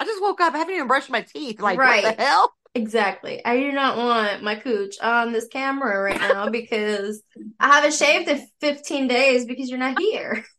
[0.00, 1.60] I just woke up, I haven't even brushed my teeth.
[1.60, 2.04] Like, right.
[2.04, 2.52] what the hell?
[2.78, 3.44] Exactly.
[3.44, 7.20] I do not want my cooch on this camera right now because
[7.58, 10.44] I haven't shaved in 15 days because you're not here.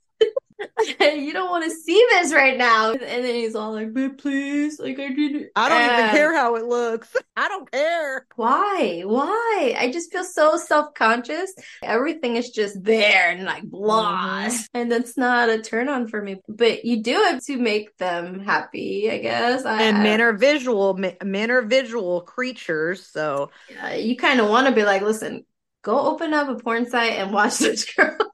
[0.99, 2.91] you don't want to see this right now.
[2.91, 5.47] And then he's all like, but please, like I didn't.
[5.55, 7.15] I don't even care how it looks.
[7.37, 8.25] I don't care.
[8.35, 9.03] Why?
[9.05, 9.75] Why?
[9.77, 11.53] I just feel so self-conscious.
[11.83, 14.45] Everything is just there and like blah.
[14.45, 14.63] Mm-hmm.
[14.73, 16.37] And that's not a turn on for me.
[16.47, 19.65] But you do it to make them happy, I guess.
[19.65, 23.07] I, and men are visual men are visual creatures.
[23.07, 25.45] So yeah, you kind of want to be like, listen,
[25.81, 28.29] go open up a porn site and watch those girls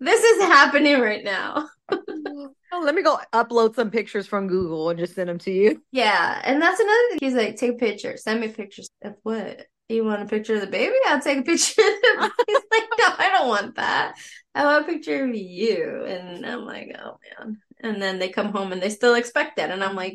[0.00, 1.68] this is happening right now.
[1.90, 2.50] oh,
[2.82, 5.82] let me go upload some pictures from Google and just send them to you.
[5.92, 7.18] Yeah, and that's another thing.
[7.20, 8.22] He's like, take pictures.
[8.22, 9.66] Send me pictures of what?
[9.88, 10.96] You want a picture of the baby?
[11.06, 11.82] I'll take a picture.
[11.82, 14.16] He's like, no, I don't want that.
[14.54, 16.04] I want a picture of you.
[16.06, 17.58] And I'm like, oh man.
[17.80, 19.70] And then they come home and they still expect that.
[19.70, 20.14] And I'm like,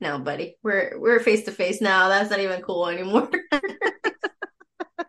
[0.00, 2.08] no, buddy, we're we're face to face now.
[2.08, 3.30] That's not even cool anymore.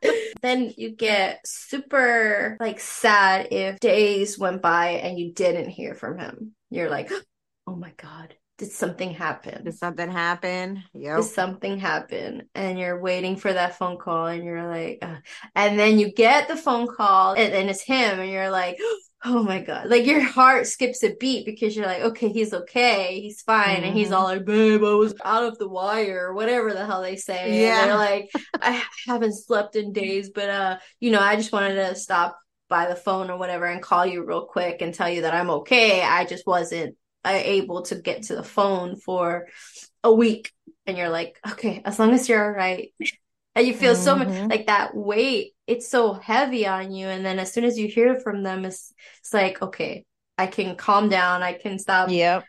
[0.41, 6.17] then you get super like sad if days went by and you didn't hear from
[6.17, 6.53] him.
[6.69, 7.11] You're like,
[7.67, 9.63] oh my God, did something happen?
[9.63, 10.83] Did something happen?
[10.93, 11.15] Yeah.
[11.17, 12.49] Did something happen?
[12.53, 15.15] And you're waiting for that phone call and you're like, uh,
[15.55, 18.77] and then you get the phone call and, and it's him and you're like,
[19.23, 19.87] oh my god.
[19.87, 23.21] Like your heart skips a beat because you're like okay he's okay.
[23.21, 23.77] He's fine.
[23.77, 23.83] Mm-hmm.
[23.85, 24.37] and he's all mm-hmm.
[24.37, 27.61] like babe i was out of the wire or whatever the hell they say.
[27.61, 27.81] Yeah.
[27.81, 31.75] and they're like i haven't slept in days but uh you know i just wanted
[31.75, 35.21] to stop by the phone or whatever and call you real quick and tell you
[35.21, 36.01] that i'm okay.
[36.01, 39.47] I just wasn't uh, able to get to the phone for
[40.03, 40.51] a week.
[40.87, 42.91] And you're like okay as long as you're all right
[43.55, 44.03] and you feel mm-hmm.
[44.03, 44.47] so much mm-hmm.
[44.47, 48.19] like that weight it's so heavy on you and then as soon as you hear
[48.19, 50.05] from them it's it's like okay
[50.37, 52.43] i can calm down i can stop yep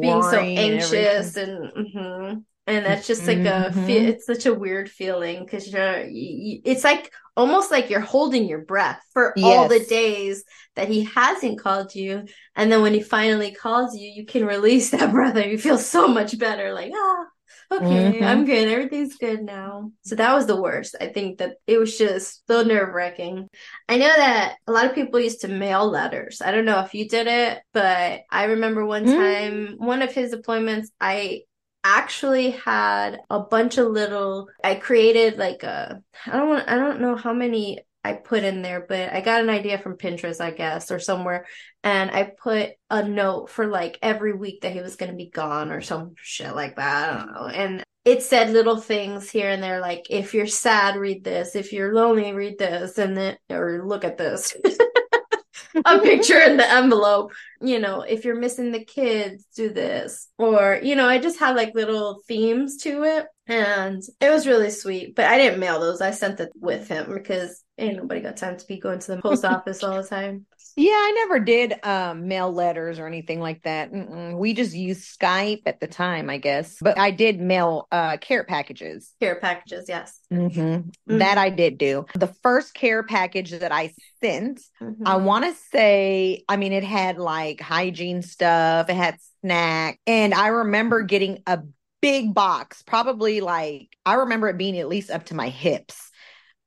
[0.00, 2.38] being so anxious and and, mm-hmm.
[2.66, 3.88] and that's just like mm-hmm.
[3.88, 8.48] a it's such a weird feeling because you're you, it's like almost like you're holding
[8.48, 9.44] your breath for yes.
[9.44, 10.44] all the days
[10.76, 12.24] that he hasn't called you
[12.56, 15.78] and then when he finally calls you you can release that breath and you feel
[15.78, 17.24] so much better like ah
[17.72, 18.24] okay, mm-hmm.
[18.24, 18.68] I'm good.
[18.68, 19.92] Everything's good now.
[20.04, 20.94] So that was the worst.
[21.00, 23.48] I think that it was just so nerve wracking.
[23.88, 26.40] I know that a lot of people used to mail letters.
[26.40, 29.14] I don't know if you did it, but I remember one mm.
[29.14, 29.84] time, mm-hmm.
[29.84, 31.42] one of his appointments, I
[31.84, 37.02] actually had a bunch of little I created like a I don't want I don't
[37.02, 40.50] know how many I put in there, but I got an idea from Pinterest, I
[40.50, 41.46] guess, or somewhere.
[41.82, 45.30] And I put a note for like every week that he was going to be
[45.30, 47.12] gone or some shit like that.
[47.12, 47.46] I don't know.
[47.46, 51.56] And it said little things here and there, like, if you're sad, read this.
[51.56, 52.98] If you're lonely, read this.
[52.98, 54.54] And then, or look at this.
[55.84, 57.32] a picture in the envelope.
[57.62, 60.28] You know, if you're missing the kids, do this.
[60.36, 63.26] Or, you know, I just had like little themes to it.
[63.46, 65.14] And it was really sweet.
[65.14, 66.00] But I didn't mail those.
[66.00, 69.22] I sent it with him because ain't nobody got time to be going to the
[69.22, 70.46] post office all the time.
[70.76, 73.92] Yeah, I never did um, mail letters or anything like that.
[73.92, 74.36] Mm-mm.
[74.36, 76.78] We just used Skype at the time, I guess.
[76.80, 79.12] But I did mail uh, care packages.
[79.20, 80.18] Care packages, yes.
[80.32, 80.60] Mm-hmm.
[80.60, 81.18] Mm-hmm.
[81.18, 82.06] That I did do.
[82.16, 85.06] The first care package that I sent, mm-hmm.
[85.06, 90.34] I want to say, I mean, it had like hygiene stuff, it had snack, and
[90.34, 91.60] I remember getting a
[92.04, 96.10] big box, probably like I remember it being at least up to my hips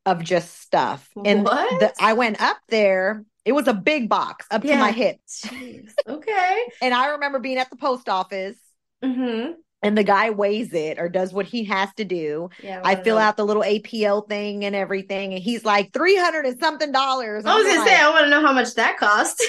[0.04, 1.08] of just stuff.
[1.24, 3.24] And the, I went up there.
[3.46, 4.74] It was a big box up yeah.
[4.74, 5.46] to my hips.
[5.46, 5.92] Jeez.
[6.08, 6.64] Okay.
[6.82, 8.58] and I remember being at the post office.
[9.04, 9.52] Mm-hmm.
[9.84, 12.50] And the guy weighs it or does what he has to do.
[12.64, 15.36] Yeah, I fill out the little APL thing and everything.
[15.36, 17.46] And he's like, 300 and something dollars.
[17.46, 19.44] I was going to say, I want to know how much that cost.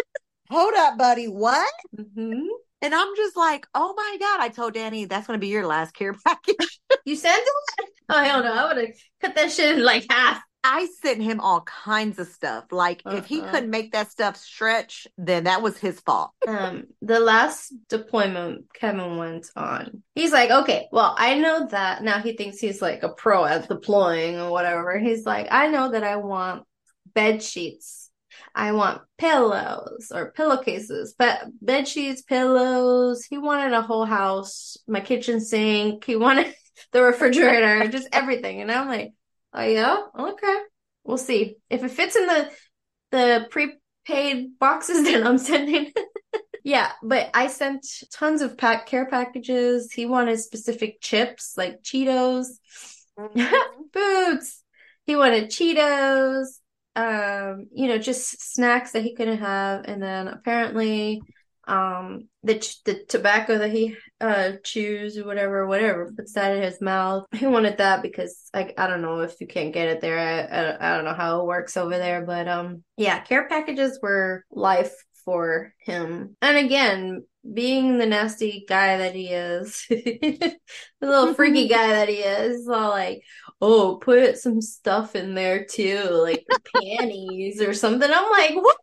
[0.50, 1.26] Hold up, buddy.
[1.26, 1.70] What?
[1.94, 2.46] Mm-hmm.
[2.84, 4.40] And I'm just like, oh my God.
[4.40, 6.80] I told Danny that's going to be your last care package.
[7.06, 7.88] you sent it?
[8.10, 8.52] Oh, hell no.
[8.52, 10.42] I would have cut that shit in like half.
[10.62, 12.66] I sent him all kinds of stuff.
[12.70, 13.16] Like uh-huh.
[13.16, 13.50] if he uh-huh.
[13.50, 16.32] couldn't make that stuff stretch, then that was his fault.
[16.46, 22.20] Um, the last deployment Kevin went on, he's like, okay, well, I know that now
[22.20, 24.98] he thinks he's like a pro at deploying or whatever.
[24.98, 26.64] He's like, I know that I want
[27.14, 28.03] bed sheets
[28.54, 33.24] I want pillows or pillowcases, but bed sheets, pillows.
[33.24, 36.04] He wanted a whole house, my kitchen sink.
[36.04, 36.54] He wanted
[36.92, 38.60] the refrigerator, just everything.
[38.60, 39.12] And I'm like,
[39.52, 40.58] oh yeah, okay,
[41.04, 42.50] we'll see if it fits in the
[43.10, 45.04] the prepaid boxes.
[45.04, 45.92] Then I'm sending.
[46.64, 49.92] yeah, but I sent tons of pack care packages.
[49.92, 52.46] He wanted specific chips like Cheetos,
[53.18, 53.82] mm-hmm.
[53.92, 54.62] boots.
[55.06, 56.60] He wanted Cheetos,
[56.96, 59.84] um, you know, just snacks that he couldn't have.
[59.86, 61.20] And then apparently,
[61.66, 66.80] um, the the tobacco that he uh chews or whatever, whatever puts that in his
[66.80, 67.24] mouth.
[67.32, 70.18] He wanted that because like I don't know if you can't get it there.
[70.18, 73.98] I, I, I don't know how it works over there, but um, yeah, care packages
[74.02, 74.94] were life
[75.24, 76.36] for him.
[76.42, 80.56] And again, being the nasty guy that he is, the
[81.00, 83.22] little freaky guy that he is, all like,
[83.60, 86.44] oh, put some stuff in there too, like
[86.82, 88.10] panties or something.
[88.10, 88.76] I'm like, what?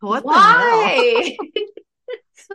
[0.00, 0.24] What?
[0.24, 1.36] Why?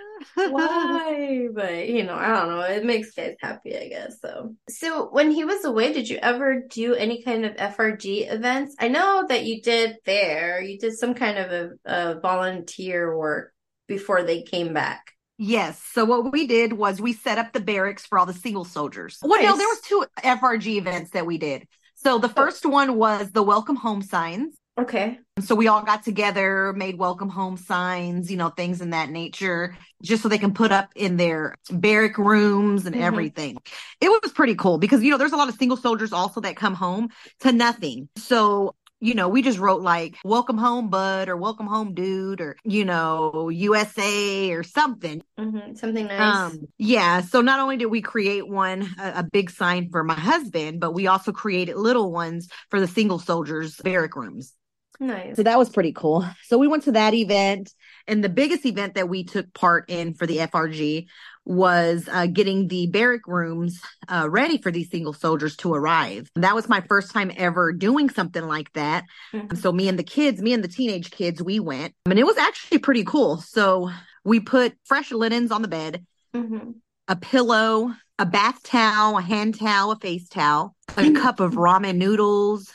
[0.35, 1.47] Why?
[1.53, 2.61] But you know, I don't know.
[2.61, 4.19] It makes guys happy, I guess.
[4.21, 8.75] So, so when he was away, did you ever do any kind of FRG events?
[8.79, 10.61] I know that you did there.
[10.61, 13.53] You did some kind of a, a volunteer work
[13.87, 15.11] before they came back.
[15.37, 15.81] Yes.
[15.93, 19.19] So what we did was we set up the barracks for all the single soldiers.
[19.21, 19.49] Well, nice.
[19.49, 21.67] no, there was two FRG events that we did.
[21.95, 22.33] So the oh.
[22.33, 24.55] first one was the welcome home signs.
[24.78, 25.19] Okay.
[25.39, 29.75] So we all got together, made welcome home signs, you know, things in that nature,
[30.03, 33.03] just so they can put up in their barrack rooms and mm-hmm.
[33.03, 33.57] everything.
[34.01, 36.55] It was pretty cool because, you know, there's a lot of single soldiers also that
[36.55, 37.09] come home
[37.39, 38.07] to nothing.
[38.17, 42.55] So you know, we just wrote like welcome home, bud, or welcome home, dude, or,
[42.63, 45.21] you know, USA or something.
[45.39, 45.75] Mm-hmm.
[45.75, 46.36] Something nice.
[46.36, 47.21] Um, yeah.
[47.21, 50.93] So not only did we create one, a, a, big sign for my husband, but
[50.93, 54.53] we also created little ones for the single soldiers barrack rooms.
[54.99, 55.35] Nice.
[55.35, 56.25] So that was pretty cool.
[56.45, 57.73] So we went to that event.
[58.07, 61.07] And the biggest event that we took part in for the FRG
[61.45, 66.29] was uh, getting the barrack rooms uh, ready for these single soldiers to arrive.
[66.35, 69.05] That was my first time ever doing something like that.
[69.33, 69.55] Mm-hmm.
[69.55, 71.93] So me and the kids, me and the teenage kids, we went.
[72.05, 73.37] and it was actually pretty cool.
[73.37, 73.91] So
[74.23, 76.71] we put fresh linens on the bed, mm-hmm.
[77.07, 81.95] a pillow, a bath towel, a hand towel, a face towel, a cup of ramen
[81.95, 82.73] noodles,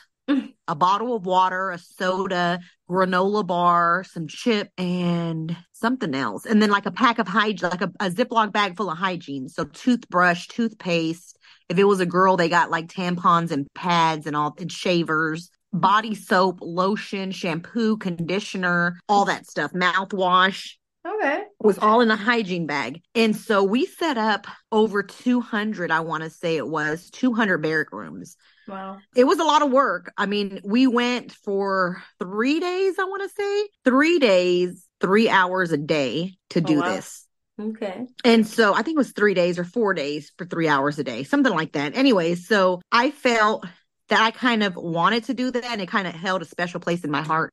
[0.68, 6.46] a bottle of water, a soda, granola bar, some chip, and something else.
[6.46, 9.48] And then like a pack of hygiene, like a, a Ziploc bag full of hygiene.
[9.48, 11.38] So toothbrush, toothpaste.
[11.68, 15.50] If it was a girl, they got like tampons and pads and all and shavers,
[15.72, 20.74] body soap, lotion, shampoo, conditioner, all that stuff, mouthwash.
[21.06, 21.42] Okay.
[21.58, 23.02] Was all in a hygiene bag.
[23.14, 27.92] And so we set up over 200, I want to say it was 200 barrack
[27.92, 28.36] rooms.
[28.68, 28.98] Wow.
[29.16, 30.12] It was a lot of work.
[30.16, 35.72] I mean, we went for three days, I want to say, three days, three hours
[35.72, 36.94] a day to oh, do wow.
[36.94, 37.26] this.
[37.60, 38.06] Okay.
[38.24, 41.04] And so I think it was three days or four days for three hours a
[41.04, 41.96] day, something like that.
[41.96, 43.66] Anyway, so I felt
[44.08, 46.80] that I kind of wanted to do that and it kind of held a special
[46.80, 47.52] place in my heart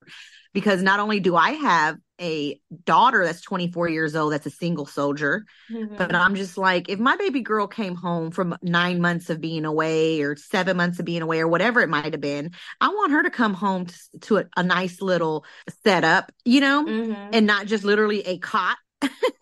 [0.53, 4.85] because not only do I have a daughter that's 24 years old that's a single
[4.85, 5.95] soldier mm-hmm.
[5.95, 9.65] but i'm just like if my baby girl came home from nine months of being
[9.65, 13.11] away or seven months of being away or whatever it might have been i want
[13.11, 15.45] her to come home to, to a, a, nice little
[15.83, 17.29] setup you know mm-hmm.
[17.33, 18.77] and not just literally a cot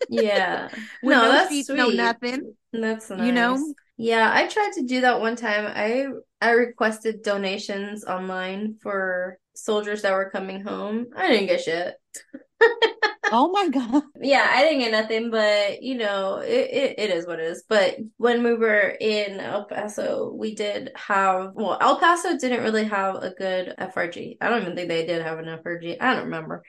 [0.08, 0.68] yeah
[1.02, 3.26] no, no that's sheets, no nothing that's nice.
[3.26, 6.06] you know yeah i tried to do that one time i
[6.40, 11.94] i requested donations online for soldiers that were coming home i didn't get shit
[13.32, 14.02] oh my god.
[14.20, 17.64] Yeah, I didn't get nothing, but you know, it, it, it is what it is.
[17.68, 22.84] But when we were in El Paso, we did have well, El Paso didn't really
[22.84, 24.38] have a good FRG.
[24.40, 25.96] I don't even think they did have an FRG.
[26.00, 26.62] I don't remember.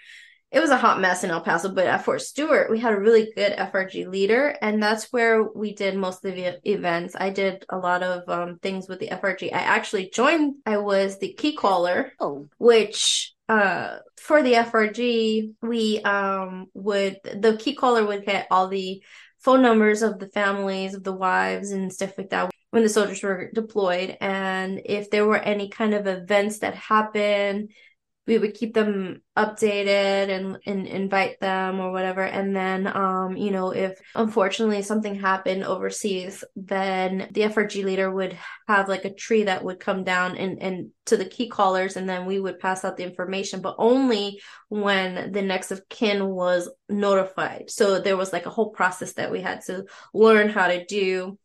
[0.52, 3.00] It was a hot mess in El Paso, but at Fort Stewart, we had a
[3.00, 7.16] really good FRG leader, and that's where we did most of the events.
[7.16, 9.54] I did a lot of um, things with the FRG.
[9.54, 10.56] I actually joined.
[10.66, 12.48] I was the key caller, oh.
[12.58, 19.04] which uh for the FRG, we um would the key caller would get all the
[19.40, 23.24] phone numbers of the families of the wives and stuff like that when the soldiers
[23.24, 27.70] were deployed and if there were any kind of events that happened
[28.30, 32.22] we would keep them updated and, and invite them or whatever.
[32.22, 38.38] And then, um, you know, if unfortunately something happened overseas, then the FRG leader would
[38.68, 41.98] have like a tree that would come down and, and to the key callers.
[41.98, 46.28] And then we would pass out the information, but only when the next of kin
[46.28, 47.72] was notified.
[47.72, 51.40] So there was like a whole process that we had to learn how to do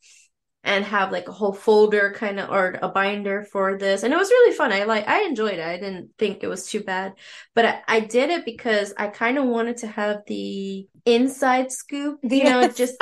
[0.64, 4.16] and have like a whole folder kind of or a binder for this and it
[4.16, 7.12] was really fun i like i enjoyed it i didn't think it was too bad
[7.54, 12.18] but i, I did it because i kind of wanted to have the inside scoop
[12.22, 12.50] you yes.
[12.50, 12.96] know just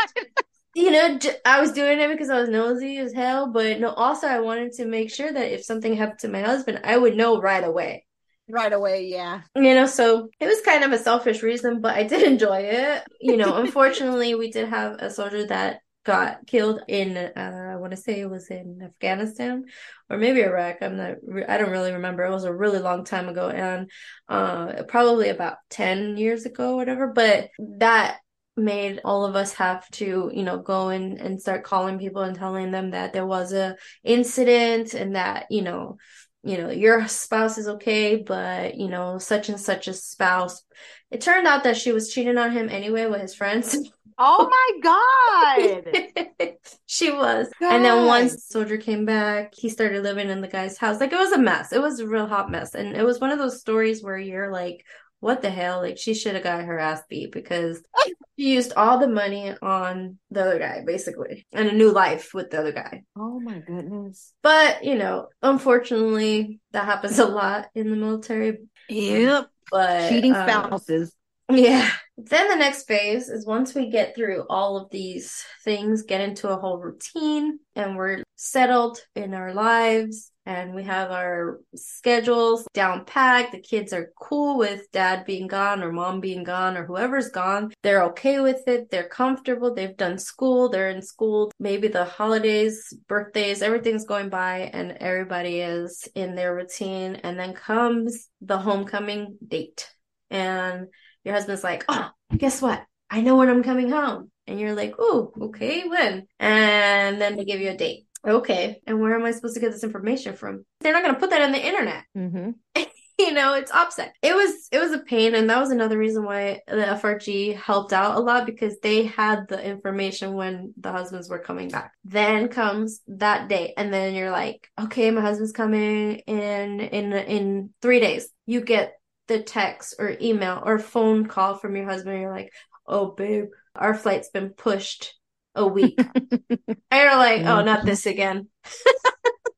[0.74, 4.26] you know i was doing it because i was nosy as hell but no also
[4.26, 7.40] i wanted to make sure that if something happened to my husband i would know
[7.40, 8.04] right away
[8.48, 9.06] right away.
[9.06, 9.42] Yeah.
[9.56, 13.02] You know, so it was kind of a selfish reason, but I did enjoy it.
[13.20, 17.92] You know, unfortunately, we did have a soldier that got killed in uh, I want
[17.92, 19.64] to say it was in Afghanistan
[20.10, 20.78] or maybe Iraq.
[20.82, 21.16] I'm not
[21.48, 22.24] I don't really remember.
[22.24, 23.90] It was a really long time ago and
[24.28, 28.18] uh, probably about 10 years ago whatever, but that
[28.56, 32.36] made all of us have to you know go in and start calling people and
[32.36, 35.96] telling them that there was a incident and that you know
[36.44, 40.62] you know your spouse is okay but you know such and such a spouse
[41.10, 43.76] it turned out that she was cheating on him anyway with his friends
[44.18, 46.54] oh my god
[46.86, 47.74] she was god.
[47.74, 51.18] and then once soldier came back he started living in the guy's house like it
[51.18, 53.60] was a mess it was a real hot mess and it was one of those
[53.60, 54.84] stories where you're like
[55.22, 55.80] what the hell?
[55.80, 57.80] Like she should have got her ass beat because
[58.36, 62.50] she used all the money on the other guy, basically, and a new life with
[62.50, 63.04] the other guy.
[63.16, 64.34] Oh my goodness.
[64.42, 68.58] But, you know, unfortunately, that happens a lot in the military.
[68.88, 69.48] Yep.
[69.70, 71.14] But cheating um, spouses.
[71.50, 71.88] Yeah.
[72.18, 76.48] Then the next phase is once we get through all of these things, get into
[76.48, 83.04] a whole routine, and we're settled in our lives and we have our schedules down
[83.04, 83.52] packed.
[83.52, 87.72] The kids are cool with dad being gone or mom being gone or whoever's gone.
[87.82, 88.90] They're okay with it.
[88.90, 89.72] They're comfortable.
[89.72, 90.68] They've done school.
[90.68, 91.52] They're in school.
[91.60, 97.16] Maybe the holidays, birthdays, everything's going by and everybody is in their routine.
[97.22, 99.88] And then comes the homecoming date.
[100.30, 100.88] And
[101.24, 102.84] your husband's like, oh, guess what?
[103.10, 104.30] I know when I'm coming home.
[104.46, 106.26] And you're like, oh, okay, when?
[106.40, 108.06] And then they give you a date.
[108.26, 108.80] Okay.
[108.86, 110.64] And where am I supposed to get this information from?
[110.80, 112.04] They're not going to put that on the internet.
[112.16, 112.50] Mm-hmm.
[113.18, 114.10] you know, it's OPSEC.
[114.22, 117.92] It was it was a pain, and that was another reason why the FRG helped
[117.92, 121.92] out a lot because they had the information when the husbands were coming back.
[122.04, 127.70] Then comes that day, and then you're like, okay, my husband's coming in in in
[127.80, 128.28] three days.
[128.46, 128.94] You get
[129.32, 132.20] the text or email or phone call from your husband.
[132.20, 132.52] you're like,
[132.86, 135.14] oh babe, our flight's been pushed
[135.54, 135.98] a week.
[135.98, 137.86] and you're like, oh, not mm-hmm.
[137.86, 138.48] this again.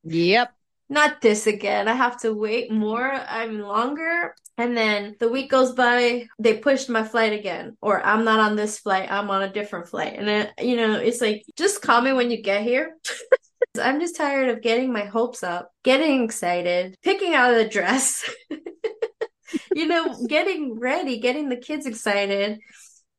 [0.04, 0.52] yep.
[0.88, 1.88] Not this again.
[1.88, 3.10] I have to wait more.
[3.10, 4.34] I'm longer.
[4.56, 8.54] And then the week goes by, they pushed my flight again, or I'm not on
[8.54, 10.14] this flight, I'm on a different flight.
[10.16, 12.94] And it, you know, it's like, just call me when you get here.
[13.82, 18.30] I'm just tired of getting my hopes up, getting excited, picking out the dress,
[19.74, 22.60] you know, getting ready, getting the kids excited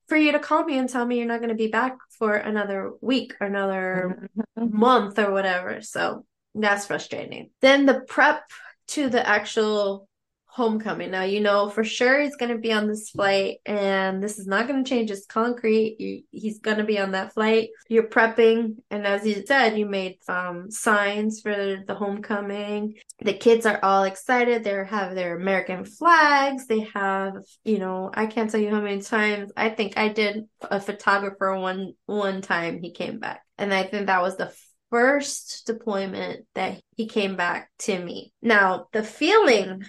[0.07, 2.35] for you to call me and tell me you're not going to be back for
[2.35, 4.77] another week or another mm-hmm.
[4.77, 5.81] month or whatever.
[5.81, 7.49] So that's frustrating.
[7.61, 8.43] Then the prep
[8.89, 10.07] to the actual
[10.55, 11.11] homecoming.
[11.11, 14.47] Now you know for sure he's going to be on this flight, and this is
[14.47, 15.11] not going to change.
[15.11, 16.23] It's concrete.
[16.31, 17.69] He's going to be on that flight.
[17.89, 22.95] You're prepping, and as you said, you made um, signs for the homecoming.
[23.19, 24.63] The kids are all excited.
[24.63, 26.67] They have their American flags.
[26.67, 27.33] They have,
[27.65, 29.51] you know, I can't tell you how many times.
[29.57, 32.79] I think I did a photographer one one time.
[32.79, 34.53] He came back, and I think that was the
[34.89, 38.31] first deployment that he came back to me.
[38.41, 39.83] Now, the feeling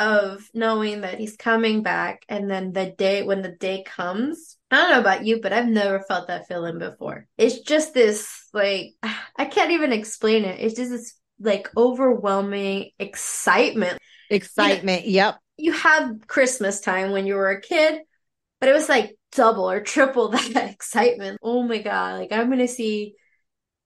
[0.00, 4.76] of knowing that he's coming back and then the day when the day comes I
[4.76, 7.26] don't know about you, but I've never felt that feeling before.
[7.36, 8.94] It's just this like
[9.36, 10.60] I can't even explain it.
[10.60, 13.98] It's just this like overwhelming excitement.
[14.30, 15.38] Excitement, you know, yep.
[15.56, 18.00] You have Christmas time when you were a kid,
[18.60, 21.38] but it was like double or triple that excitement.
[21.42, 23.14] Oh my god, like I'm going to see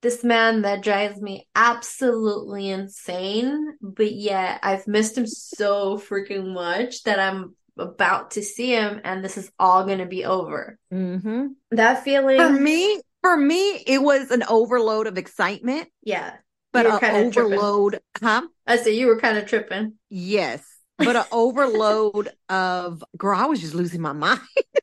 [0.05, 7.05] this man that drives me absolutely insane, but yet I've missed him so freaking much
[7.05, 10.78] that I'm about to see him and this is all going to be over.
[10.92, 11.46] Mm-hmm.
[11.70, 12.36] That feeling.
[12.36, 15.88] For me, for me, it was an overload of excitement.
[16.02, 16.34] Yeah.
[16.74, 18.28] But an overload, tripping.
[18.28, 18.42] huh?
[18.66, 19.94] I said you were kind of tripping.
[20.11, 20.62] Yes.
[20.98, 24.40] But an overload of, girl, I was just losing my mind.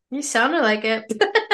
[0.09, 1.13] you sounded like it.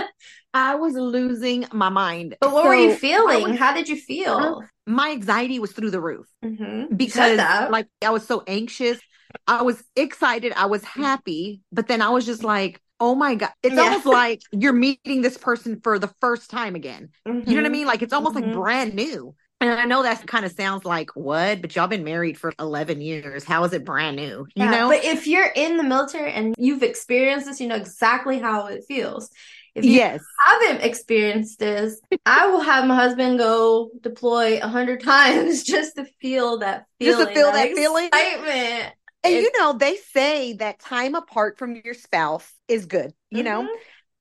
[0.57, 2.35] I was losing my mind.
[2.41, 3.51] But what so were you feeling?
[3.51, 4.63] Was, How did you feel?
[4.85, 6.95] My anxiety was through the roof mm-hmm.
[6.95, 7.37] because,
[7.69, 8.99] like, I was so anxious.
[9.47, 10.53] I was excited.
[10.55, 13.81] I was happy, but then I was just like, oh my god it's yeah.
[13.81, 17.47] almost like you're meeting this person for the first time again mm-hmm.
[17.47, 17.71] you know what i mm-hmm.
[17.73, 18.47] mean like it's almost mm-hmm.
[18.47, 22.03] like brand new and I know that kind of sounds like what, but y'all been
[22.03, 23.43] married for 11 years.
[23.43, 24.47] How is it brand new?
[24.55, 24.89] You yeah, know?
[24.89, 28.83] But if you're in the military and you've experienced this, you know exactly how it
[28.87, 29.31] feels.
[29.73, 30.23] If you yes.
[30.45, 36.05] haven't experienced this, I will have my husband go deploy a hundred times just to
[36.21, 37.17] feel that feeling.
[37.17, 38.07] Just to feel that, that feeling.
[38.07, 38.93] Excitement.
[39.23, 43.43] And it's, you know, they say that time apart from your spouse is good, you
[43.43, 43.65] mm-hmm.
[43.65, 43.69] know?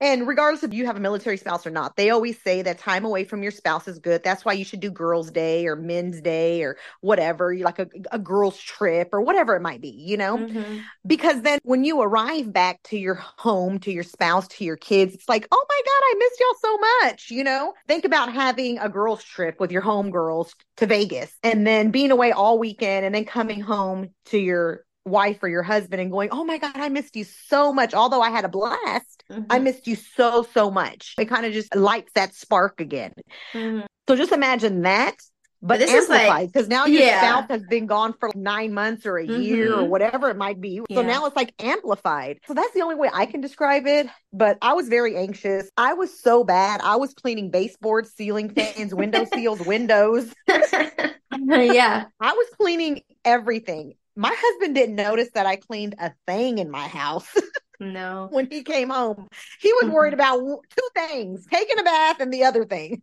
[0.01, 3.07] And regardless if you have a military spouse or not, they always say that time
[3.07, 4.23] away from your spouse is good.
[4.23, 8.19] That's why you should do girls' day or men's day or whatever, like a, a
[8.19, 10.37] girls' trip or whatever it might be, you know?
[10.37, 10.79] Mm-hmm.
[11.07, 15.15] Because then when you arrive back to your home, to your spouse, to your kids,
[15.15, 17.73] it's like, oh my God, I missed y'all so much, you know?
[17.89, 22.11] Think about having a girls' trip with your home girls to Vegas and then being
[22.11, 26.29] away all weekend and then coming home to your wife or your husband and going,
[26.33, 27.95] Oh my God, I missed you so much.
[27.95, 29.45] Although I had a blast, mm-hmm.
[29.51, 31.15] I missed you so, so much.
[31.19, 33.13] It kind of just lights that spark again.
[33.53, 33.87] Mm-hmm.
[34.09, 35.17] So just imagine that.
[35.63, 37.21] But, but this amplified because like, now your yeah.
[37.23, 39.41] spouse has been gone for nine months or a mm-hmm.
[39.41, 40.81] year or whatever it might be.
[40.93, 42.39] So now it's like amplified.
[42.47, 44.07] So that's the only way I can describe it.
[44.33, 45.69] But I was very anxious.
[45.77, 46.83] I was so bad.
[46.85, 50.33] I was cleaning baseboards, ceiling fans, window seals, windows.
[50.47, 52.05] yeah.
[52.21, 56.89] I was cleaning everything my husband didn't notice that I cleaned a thing in my
[56.89, 57.29] house.
[57.81, 58.29] No.
[58.31, 59.29] when he came home,
[59.61, 63.03] he was worried about two things taking a bath and the other thing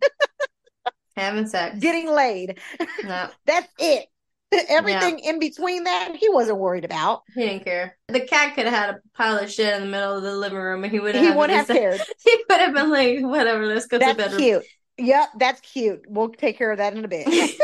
[1.16, 2.60] having sex, getting laid.
[3.04, 3.30] No.
[3.46, 4.08] That's it.
[4.70, 7.24] Everything in between that, he wasn't worried about.
[7.34, 7.98] He didn't care.
[8.08, 10.60] The cat could have had a pile of shit in the middle of the living
[10.60, 12.00] room, and he would he wouldn't have cared.
[12.24, 14.64] He would have been like, "Whatever, let's go that's to bed." That's cute.
[15.00, 16.06] Yep, that's cute.
[16.08, 17.58] We'll take care of that in a bit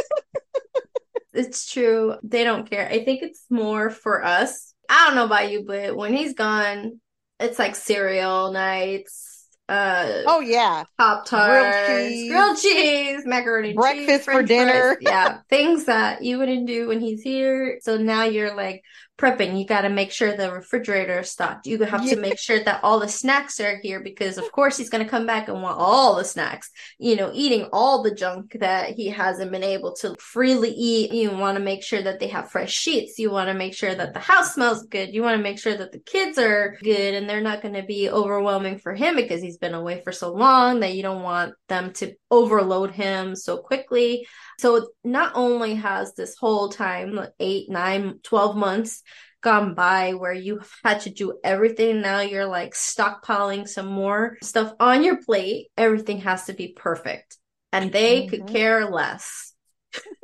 [1.39, 2.15] it's true.
[2.23, 2.87] They don't care.
[2.87, 4.73] I think it's more for us.
[4.89, 6.99] I don't know about you, but when he's gone,
[7.39, 9.47] it's like cereal nights.
[9.69, 14.97] Uh, oh yeah, pop tarts, grilled cheese, grilled cheese, macaroni, breakfast cheese, for dinner.
[14.99, 17.77] yeah, things that you wouldn't do when he's here.
[17.83, 18.81] So now you're like,
[19.19, 21.67] prepping, you got to make sure the refrigerator is stocked.
[21.67, 22.15] You have yeah.
[22.15, 25.09] to make sure that all the snacks are here because, of course, he's going to
[25.09, 26.71] come back and want all the snacks.
[26.97, 31.11] You know, eating all the junk that he hasn't been able to freely eat.
[31.11, 33.19] You want to make sure that they have fresh sheets.
[33.19, 35.13] You want to make sure that the house smells good.
[35.13, 37.83] You want to make sure that the kids are good and they're not going to
[37.83, 41.53] be overwhelming for him because he's been away for so long that you don't want
[41.67, 44.25] them to overload him so quickly.
[44.59, 49.03] So not only has this whole time, eight, nine, 12 months
[49.41, 52.01] gone by where you had to do everything.
[52.01, 55.67] Now you're like stockpiling some more stuff on your plate.
[55.77, 57.37] Everything has to be perfect.
[57.71, 58.29] And they mm-hmm.
[58.29, 59.53] could care less.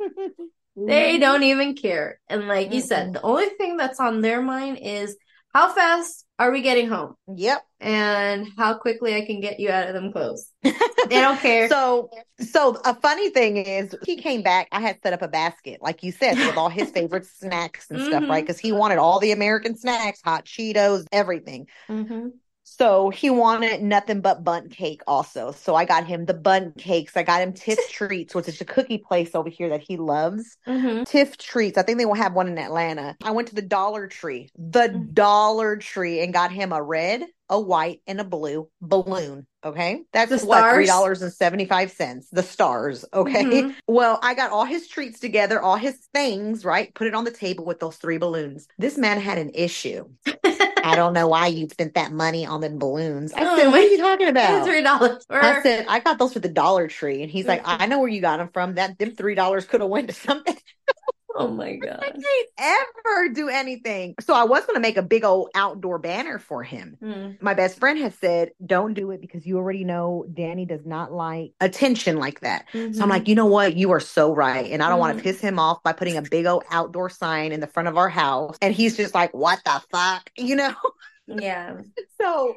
[0.76, 2.20] they don't even care.
[2.28, 2.74] And like mm-hmm.
[2.74, 5.16] you said, the only thing that's on their mind is
[5.54, 7.14] how fast are we getting home?
[7.34, 7.62] Yep.
[7.80, 10.50] And how quickly I can get you out of them clothes.
[10.62, 10.72] they
[11.08, 11.68] don't care.
[11.68, 12.10] So,
[12.40, 14.68] so a funny thing is, he came back.
[14.72, 17.98] I had set up a basket, like you said, with all his favorite snacks and
[17.98, 18.08] mm-hmm.
[18.08, 18.44] stuff, right?
[18.44, 21.68] Because he wanted all the American snacks, hot Cheetos, everything.
[21.88, 22.28] Mm-hmm.
[22.68, 25.52] So he wanted nothing but Bundt cake also.
[25.52, 27.16] So I got him the Bundt cakes.
[27.16, 30.58] I got him Tiff Treats, which is a cookie place over here that he loves.
[30.66, 31.04] Mm-hmm.
[31.04, 31.78] Tiff Treats.
[31.78, 33.16] I think they will have one in Atlanta.
[33.22, 35.12] I went to the Dollar Tree, the mm-hmm.
[35.12, 39.46] Dollar Tree, and got him a red, a white, and a blue balloon.
[39.64, 40.02] Okay.
[40.12, 42.28] That's the what three dollars and seventy five cents.
[42.30, 43.04] The stars.
[43.12, 43.44] Okay.
[43.44, 43.70] Mm-hmm.
[43.88, 46.94] Well, I got all his treats together, all his things, right?
[46.94, 48.68] Put it on the table with those three balloons.
[48.78, 50.08] This man had an issue.
[50.86, 53.32] I don't know why you spent that money on the balloons.
[53.32, 54.64] I oh, said, What are you talking about?
[54.64, 55.26] Three dollars.
[55.28, 57.22] I said, I got those for the Dollar Tree.
[57.22, 58.74] And he's like, I know where you got them from.
[58.76, 60.56] That them three dollars could have went to something.
[61.38, 61.98] Oh my god!
[62.02, 62.48] I can't
[63.06, 64.14] ever do anything.
[64.20, 66.96] So I was going to make a big old outdoor banner for him.
[67.02, 67.42] Mm.
[67.42, 71.12] My best friend has said, "Don't do it because you already know Danny does not
[71.12, 72.94] like attention like that." Mm-hmm.
[72.94, 73.10] So I'm mm-hmm.
[73.10, 73.76] like, you know what?
[73.76, 75.00] You are so right, and I don't mm.
[75.00, 77.88] want to piss him off by putting a big old outdoor sign in the front
[77.88, 80.74] of our house, and he's just like, "What the fuck?" You know?
[81.26, 81.80] Yeah.
[82.20, 82.56] so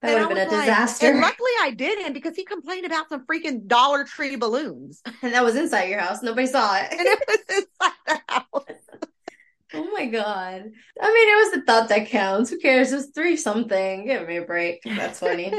[0.00, 1.06] that would have been a like, disaster.
[1.08, 5.02] And luckily I didn't because he complained about some freaking Dollar Tree balloons.
[5.22, 6.22] And that was inside your house.
[6.22, 6.86] Nobody saw it.
[6.92, 8.46] and it was inside the house.
[9.74, 10.70] oh my God.
[11.00, 12.50] I mean, it was the thought that counts.
[12.50, 12.92] Who cares?
[12.92, 14.06] It's three something.
[14.06, 14.82] Give me a break.
[14.84, 15.52] That's funny.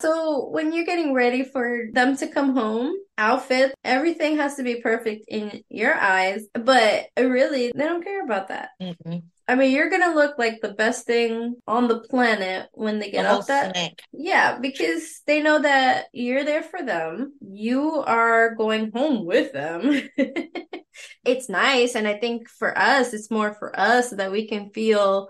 [0.00, 4.82] so when you're getting ready for them to come home, outfit, everything has to be
[4.82, 6.46] perfect in your eyes.
[6.52, 8.70] But really, they don't care about that.
[8.80, 9.18] Mm-hmm.
[9.48, 13.22] I mean, you're gonna look like the best thing on the planet when they get
[13.22, 14.00] the up that.
[14.12, 17.34] Yeah, because they know that you're there for them.
[17.40, 20.08] You are going home with them.
[21.24, 25.28] it's nice, and I think for us, it's more for us that we can feel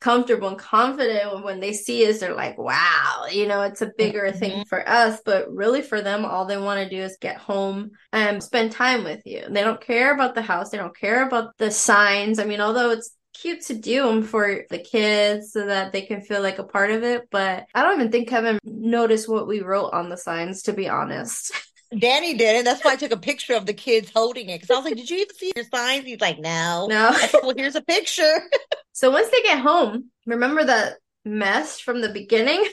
[0.00, 4.26] comfortable and confident when they see us they're like wow you know it's a bigger
[4.28, 4.38] mm-hmm.
[4.38, 7.90] thing for us but really for them all they want to do is get home
[8.12, 11.56] and spend time with you they don't care about the house they don't care about
[11.58, 15.92] the signs i mean although it's cute to do them for the kids so that
[15.92, 17.28] they can feel like a part of it.
[17.30, 20.88] But I don't even think Kevin noticed what we wrote on the signs, to be
[20.88, 21.52] honest.
[21.98, 24.60] Danny did and That's why I took a picture of the kids holding it.
[24.60, 26.04] Because I was like, Did you even see your signs?
[26.04, 26.86] He's like, No.
[26.88, 27.12] No.
[27.12, 28.42] Said, Well, here's a picture.
[28.92, 32.64] so once they get home, remember that mess from the beginning?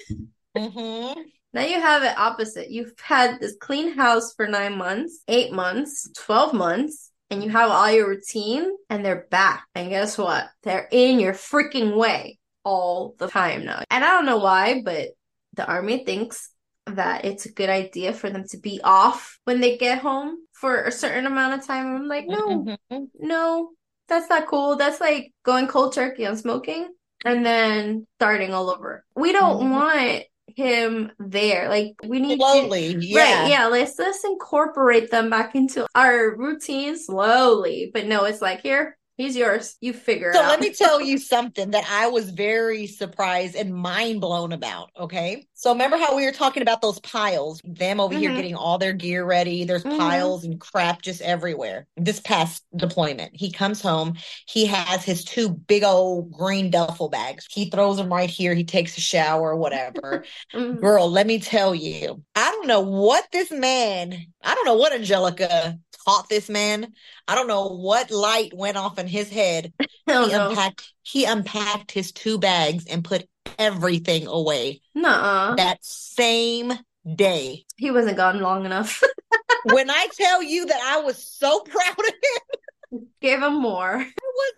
[0.57, 1.22] Mm-hmm.
[1.53, 2.70] Now you have it opposite.
[2.70, 7.70] You've had this clean house for nine months, eight months, 12 months, and you have
[7.70, 9.66] all your routine, and they're back.
[9.75, 10.47] And guess what?
[10.63, 13.83] They're in your freaking way all the time now.
[13.91, 15.09] And I don't know why, but
[15.53, 16.49] the army thinks
[16.87, 20.83] that it's a good idea for them to be off when they get home for
[20.83, 21.95] a certain amount of time.
[21.95, 23.03] I'm like, no, mm-hmm.
[23.20, 23.71] no,
[24.07, 24.78] that's not cool.
[24.78, 26.89] That's like going cold turkey on smoking
[27.25, 29.03] and then starting all over.
[29.16, 29.71] We don't mm-hmm.
[29.71, 31.70] want him there.
[31.70, 33.67] Like we need slowly, to, yeah, right, yeah.
[33.67, 37.92] Let's let's incorporate them back into our routine slowly.
[37.93, 39.78] But no, it's like here, He's yours.
[39.79, 40.50] You figure so out.
[40.50, 44.92] let me tell you something that I was very surprised and mind blown about.
[45.00, 45.47] Okay.
[45.54, 48.21] So remember how we were talking about those piles, them over mm-hmm.
[48.21, 49.63] here getting all their gear ready.
[49.63, 49.97] There's mm-hmm.
[49.97, 51.87] piles and crap just everywhere.
[51.96, 54.16] This past deployment, he comes home.
[54.47, 57.47] He has his two big old green duffel bags.
[57.50, 58.54] He throws them right here.
[58.54, 60.25] He takes a shower, whatever.
[60.54, 60.82] mm-hmm.
[60.82, 64.13] Girl, let me tell you, I don't know what this man,
[64.43, 66.94] I don't know what Angelica taught this man.
[67.28, 69.74] I don't know what light went off in his head.
[70.08, 73.28] He unpacked he unpacked his two bags and put
[73.58, 74.82] everything away.
[74.94, 75.56] Nuh-uh.
[75.56, 76.74] That same
[77.16, 77.66] day.
[77.78, 79.02] He wasn't gone long enough.
[79.66, 83.08] when I tell you that I was so proud of him.
[83.20, 84.06] Give him more.
[84.36, 84.53] Was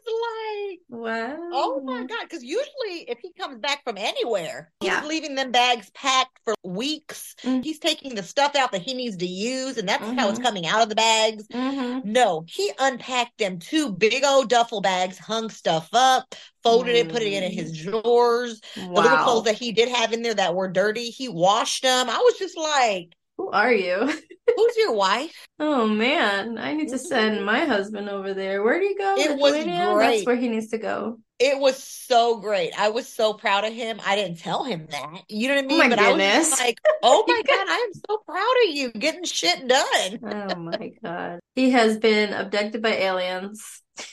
[0.70, 1.38] like, wow.
[1.54, 2.24] Oh my God.
[2.24, 7.36] Because usually, if he comes back from anywhere, he's leaving them bags packed for weeks.
[7.44, 7.62] Mm-hmm.
[7.62, 10.18] He's taking the stuff out that he needs to use, and that's mm-hmm.
[10.18, 10.48] how it's mm-hmm.
[10.48, 11.48] coming out of the bags.
[11.48, 12.12] Mm-hmm.
[12.12, 16.34] No, he unpacked them two big old duffel bags, hung stuff up,
[16.64, 18.04] folded it, put it in his mm.
[18.04, 18.62] drawers.
[18.78, 18.88] Wow.
[18.88, 22.10] The little clothes that he did have in there that were dirty, he washed them.
[22.10, 24.12] I was just like, who are you?
[24.56, 25.34] Who's your wife?
[25.60, 28.62] Oh man, I need to send my husband over there.
[28.62, 29.16] Where do you go?
[29.18, 29.66] It was great.
[29.66, 31.18] That's where he needs to go.
[31.40, 32.74] It was so great.
[32.78, 34.00] I was so proud of him.
[34.06, 35.24] I didn't tell him that.
[35.28, 35.82] You know what I oh, mean?
[35.82, 36.36] Oh but goodness.
[36.36, 40.20] I was like, oh my God, I am so proud of you getting shit done.
[40.24, 41.40] oh my God.
[41.56, 43.82] He has been abducted by aliens.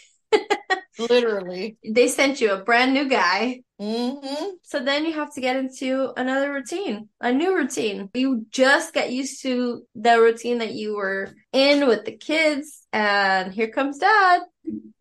[0.98, 1.76] Literally.
[1.84, 3.62] They sent you a brand new guy.
[3.80, 4.44] Mm-hmm.
[4.62, 8.10] So then you have to get into another routine, a new routine.
[8.14, 13.52] You just get used to the routine that you were in with the kids, and
[13.52, 14.42] here comes dad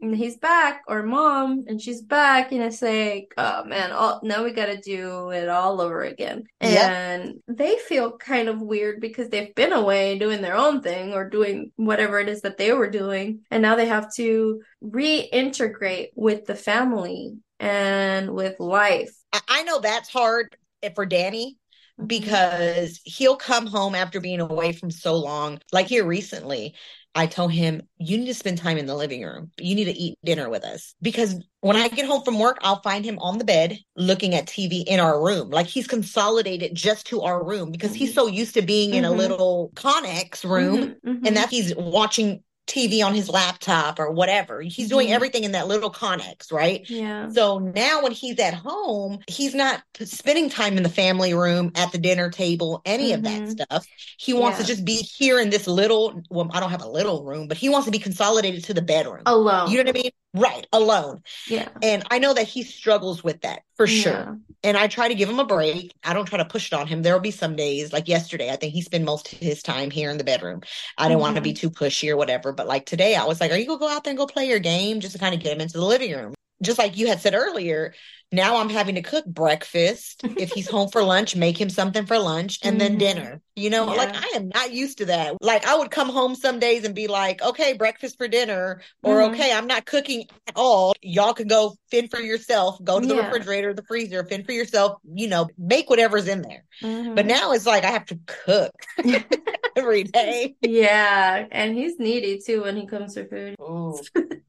[0.01, 4.43] and he's back or mom and she's back and it's like oh man all, now
[4.43, 6.43] we gotta do it all over again.
[6.59, 11.29] And they feel kind of weird because they've been away doing their own thing or
[11.29, 16.45] doing whatever it is that they were doing and now they have to reintegrate with
[16.45, 19.15] the family and with life.
[19.47, 20.57] I know that's hard
[20.95, 21.57] for danny
[21.99, 22.07] mm-hmm.
[22.07, 26.73] because he'll come home after being away from so long like here recently
[27.15, 29.51] I tell him, you need to spend time in the living room.
[29.59, 30.95] You need to eat dinner with us.
[31.01, 34.47] Because when I get home from work, I'll find him on the bed looking at
[34.47, 35.49] TV in our room.
[35.49, 37.99] Like he's consolidated just to our room because mm-hmm.
[37.99, 38.99] he's so used to being mm-hmm.
[38.99, 39.17] in a mm-hmm.
[39.19, 41.07] little Connex room mm-hmm.
[41.07, 41.35] and mm-hmm.
[41.35, 44.61] that he's watching TV on his laptop or whatever.
[44.61, 45.15] He's doing mm-hmm.
[45.15, 46.89] everything in that little Connex, right?
[46.89, 47.29] Yeah.
[47.29, 51.91] So now when he's at home, he's not spending time in the family room, at
[51.91, 53.15] the dinner table, any mm-hmm.
[53.15, 53.51] of that mm-hmm.
[53.51, 53.85] stuff.
[54.17, 54.65] He wants yeah.
[54.65, 57.57] to just be here in this little, well, I don't have a little room, but
[57.57, 59.23] he wants to be consolidated to the bedroom.
[59.25, 59.69] Alone.
[59.69, 60.11] You know what I mean?
[60.35, 61.21] Right, alone.
[61.47, 61.69] Yeah.
[61.83, 64.01] And I know that he struggles with that for yeah.
[64.01, 64.39] sure.
[64.63, 65.93] And I try to give him a break.
[66.03, 67.03] I don't try to push it on him.
[67.03, 69.91] There will be some days, like yesterday, I think he spent most of his time
[69.91, 70.61] here in the bedroom.
[70.97, 71.21] I didn't mm-hmm.
[71.21, 72.51] want to be too pushy or whatever.
[72.51, 74.25] But like today, I was like, Are you going to go out there and go
[74.25, 76.33] play your game just to kind of get him into the living room?
[76.63, 77.93] Just like you had said earlier,
[78.31, 80.21] now I'm having to cook breakfast.
[80.23, 82.97] if he's home for lunch, make him something for lunch and mm-hmm.
[82.97, 83.41] then dinner.
[83.55, 83.97] You know, yeah.
[83.97, 85.35] like I am not used to that.
[85.41, 89.17] Like I would come home some days and be like, okay, breakfast for dinner, or
[89.17, 89.33] mm-hmm.
[89.33, 90.93] okay, I'm not cooking at all.
[91.01, 93.25] Y'all can go fend for yourself, go to the yeah.
[93.25, 96.65] refrigerator, the freezer, fend for yourself, you know, make whatever's in there.
[96.81, 97.15] Mm-hmm.
[97.15, 98.73] But now it's like I have to cook
[99.75, 100.55] every day.
[100.73, 101.45] Yeah.
[101.51, 103.55] And he's needy too when he comes for food.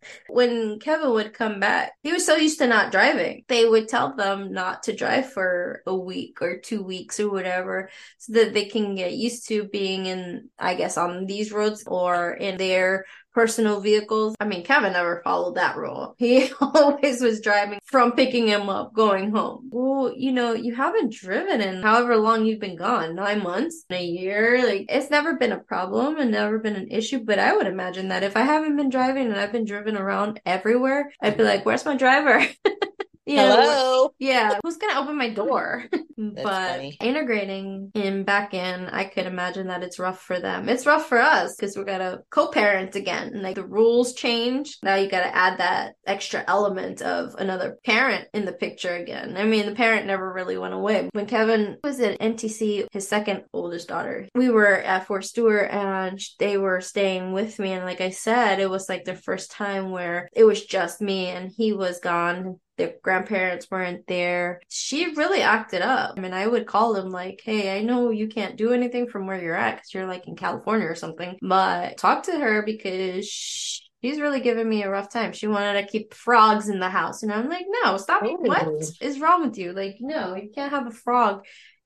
[0.28, 3.44] when Kevin would come back, he was so used to not driving.
[3.48, 7.90] They would tell them not to drive for a week or two weeks or whatever
[8.18, 12.32] so that they can get used to being in, I guess, on these roads or
[12.32, 14.36] in their personal vehicles.
[14.40, 16.14] I mean, Kevin never followed that rule.
[16.24, 19.68] He always was driving from picking him up, going home.
[19.70, 24.02] Well, you know, you haven't driven in however long you've been gone, nine months, a
[24.02, 24.64] year.
[24.64, 27.18] Like, it's never been a problem and never been an issue.
[27.18, 30.40] But I would imagine that if I haven't been driving and I've been driven around
[30.46, 32.46] everywhere, I'd be like, where's my driver?
[33.26, 34.12] you Hello.
[34.18, 35.84] Yeah, who's gonna open my door?
[36.16, 36.96] but funny.
[37.00, 40.68] integrating him back in, I could imagine that it's rough for them.
[40.68, 43.28] It's rough for us because we gotta co-parent again.
[43.28, 44.76] and Like the rules change.
[44.82, 49.36] Now you gotta add that extra element of another parent in the picture again.
[49.36, 51.08] I mean, the parent never really went away.
[51.12, 56.20] When Kevin was at NTC, his second oldest daughter, we were at Fort Stewart and
[56.38, 57.72] they were staying with me.
[57.72, 61.28] And like I said, it was like the first time where it was just me
[61.28, 64.60] and he was gone their grandparents weren't there.
[64.68, 66.14] She really acted up.
[66.16, 69.26] I mean, I would call them like, hey, I know you can't do anything from
[69.26, 73.28] where you're at because you're like in California or something, but talk to her because
[73.28, 75.32] she's really giving me a rough time.
[75.32, 77.22] She wanted to keep frogs in the house.
[77.22, 78.22] And I'm like, no, stop.
[78.24, 78.36] Oh.
[78.38, 79.72] What is wrong with you?
[79.72, 81.44] Like, no, you can't have a frog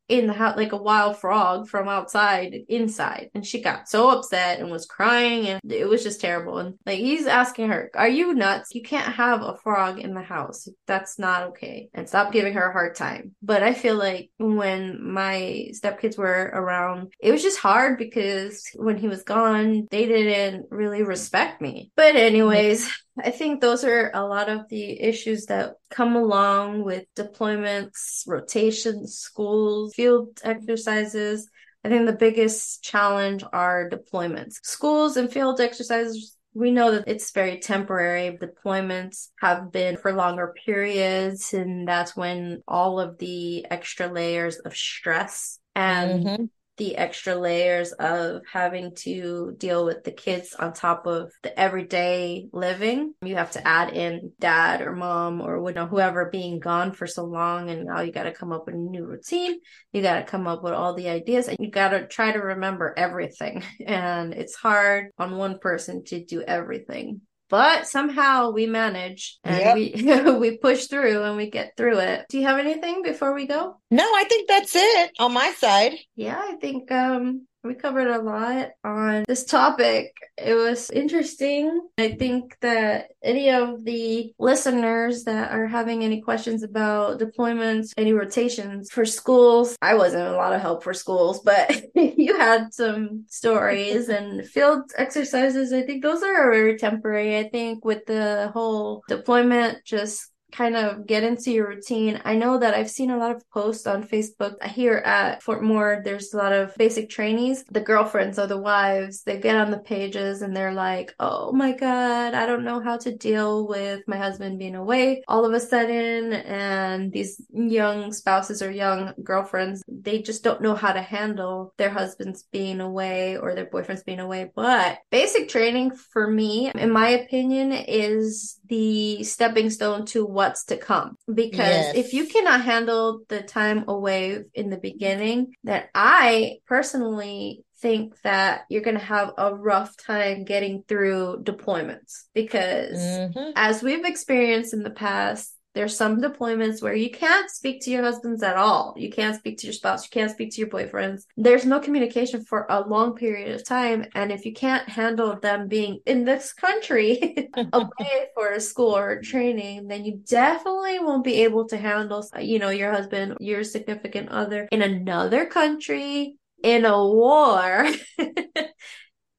[0.08, 3.30] in the house like a wild frog from outside inside.
[3.34, 6.58] And she got so upset and was crying and it was just terrible.
[6.58, 8.74] And like he's asking her are you nuts?
[8.74, 10.68] You can't have a frog in the house.
[10.86, 11.88] That's not okay.
[11.94, 13.34] And stop giving her a hard time.
[13.42, 18.96] But i feel like when my stepkids were around it was just hard because when
[18.96, 21.90] he was gone they didn't really respect me.
[21.96, 22.90] But anyways
[23.24, 29.16] I think those are a lot of the issues that come along with deployments, rotations,
[29.16, 31.48] schools, field exercises.
[31.84, 34.56] I think the biggest challenge are deployments.
[34.62, 38.36] Schools and field exercises we know that it's very temporary.
[38.36, 44.76] Deployments have been for longer periods, and that's when all of the extra layers of
[44.76, 46.44] stress and mm-hmm
[46.78, 52.48] the extra layers of having to deal with the kids on top of the everyday
[52.52, 53.14] living.
[53.22, 57.06] You have to add in dad or mom or you know, whoever being gone for
[57.06, 57.68] so long.
[57.70, 59.58] And now you got to come up with a new routine.
[59.92, 62.38] You got to come up with all the ideas and you got to try to
[62.38, 63.62] remember everything.
[63.88, 69.74] And it's hard on one person to do everything but somehow we manage and yep.
[69.74, 72.26] we we push through and we get through it.
[72.28, 73.80] Do you have anything before we go?
[73.90, 75.94] No, I think that's it on my side.
[76.14, 80.16] Yeah, I think um we covered a lot on this topic.
[80.36, 81.88] It was interesting.
[81.98, 88.12] I think that any of the listeners that are having any questions about deployments, any
[88.12, 93.24] rotations for schools, I wasn't a lot of help for schools, but you had some
[93.28, 95.72] stories and field exercises.
[95.72, 97.38] I think those are very temporary.
[97.38, 102.20] I think with the whole deployment, just kind of get into your routine.
[102.24, 106.00] I know that I've seen a lot of posts on Facebook here at Fort Moore.
[106.04, 107.64] There's a lot of basic trainees.
[107.70, 111.72] The girlfriends or the wives, they get on the pages and they're like, oh my
[111.72, 115.60] God, I don't know how to deal with my husband being away all of a
[115.60, 116.32] sudden.
[116.32, 121.90] And these young spouses or young girlfriends, they just don't know how to handle their
[121.90, 124.50] husbands being away or their boyfriends being away.
[124.54, 130.76] But basic training for me, in my opinion, is the stepping stone to what's to
[130.76, 131.16] come.
[131.32, 131.96] Because yes.
[131.96, 138.62] if you cannot handle the time away in the beginning, then I personally think that
[138.68, 143.52] you're going to have a rough time getting through deployments because mm-hmm.
[143.54, 148.02] as we've experienced in the past there's some deployments where you can't speak to your
[148.02, 148.94] husbands at all.
[148.96, 150.02] You can't speak to your spouse.
[150.02, 151.22] You can't speak to your boyfriends.
[151.36, 154.04] There's no communication for a long period of time.
[154.16, 159.22] And if you can't handle them being in this country away for a school or
[159.22, 164.30] training, then you definitely won't be able to handle, you know, your husband, your significant
[164.30, 167.86] other in another country, in a war.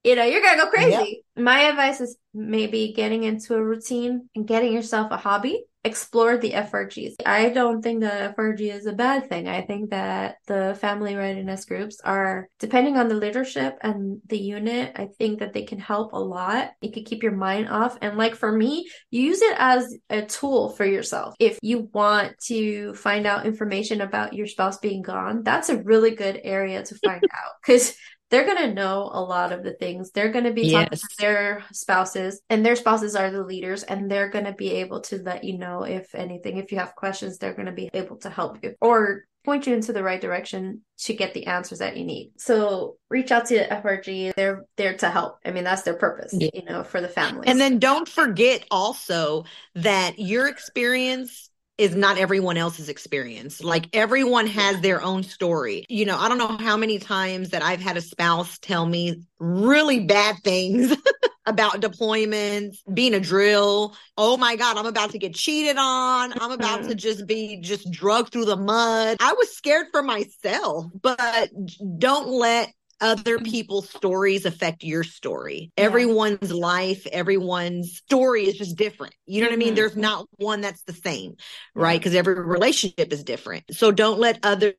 [0.05, 1.23] you know, you're gonna go crazy.
[1.35, 1.43] Yep.
[1.43, 6.51] My advice is maybe getting into a routine and getting yourself a hobby explore the
[6.51, 7.15] FRGs.
[7.26, 9.47] I don't think the FRG is a bad thing.
[9.47, 14.93] I think that the family readiness groups are, depending on the leadership and the unit,
[14.95, 16.72] I think that they can help a lot.
[16.81, 17.97] It could keep your mind off.
[18.01, 21.35] And like for me, you use it as a tool for yourself.
[21.39, 26.11] If you want to find out information about your spouse being gone, that's a really
[26.11, 27.95] good area to find out because
[28.30, 30.11] they're going to know a lot of the things.
[30.11, 31.01] They're going to be talking yes.
[31.01, 35.01] to their spouses, and their spouses are the leaders, and they're going to be able
[35.01, 36.57] to let you know if anything.
[36.57, 39.73] If you have questions, they're going to be able to help you or point you
[39.73, 42.31] into the right direction to get the answers that you need.
[42.38, 44.34] So reach out to the FRG.
[44.35, 45.39] They're there to help.
[45.45, 46.49] I mean, that's their purpose, yeah.
[46.53, 47.47] you know, for the family.
[47.47, 49.45] And then don't forget also
[49.76, 51.48] that your experience
[51.80, 53.64] is not everyone else's experience.
[53.64, 55.85] Like everyone has their own story.
[55.88, 59.23] You know, I don't know how many times that I've had a spouse tell me
[59.39, 60.95] really bad things
[61.45, 63.95] about deployments, being a drill.
[64.18, 66.34] Oh my God, I'm about to get cheated on.
[66.39, 66.97] I'm about to mm-hmm.
[66.97, 69.18] just be just drugged through the mud.
[69.22, 71.49] I was scared for myself, but
[71.97, 73.51] don't let other mm-hmm.
[73.51, 75.71] people's stories affect your story.
[75.77, 75.85] Yeah.
[75.85, 79.15] Everyone's life, everyone's story is just different.
[79.26, 79.53] You know what.
[79.53, 79.69] I mean?
[79.69, 79.76] Mm-hmm.
[79.76, 81.35] There's not one that's the same,
[81.76, 81.99] right?
[81.99, 83.65] Because every relationship is different.
[83.71, 84.73] So don't let others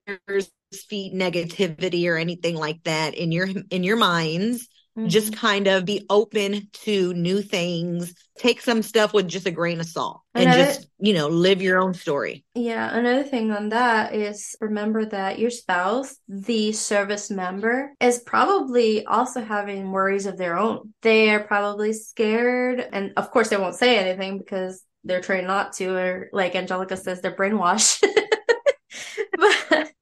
[0.89, 4.69] feed negativity or anything like that in your in your minds
[4.99, 5.09] Mm-hmm.
[5.09, 8.15] Just kind of be open to new things.
[8.39, 11.79] Take some stuff with just a grain of salt and just, you know, live your
[11.79, 12.45] own story.
[12.55, 12.93] Yeah.
[12.93, 19.43] Another thing on that is remember that your spouse, the service member, is probably also
[19.43, 20.93] having worries of their own.
[21.03, 22.85] They are probably scared.
[22.93, 26.97] And of course, they won't say anything because they're trained not to, or like Angelica
[26.97, 28.05] says, they're brainwashed.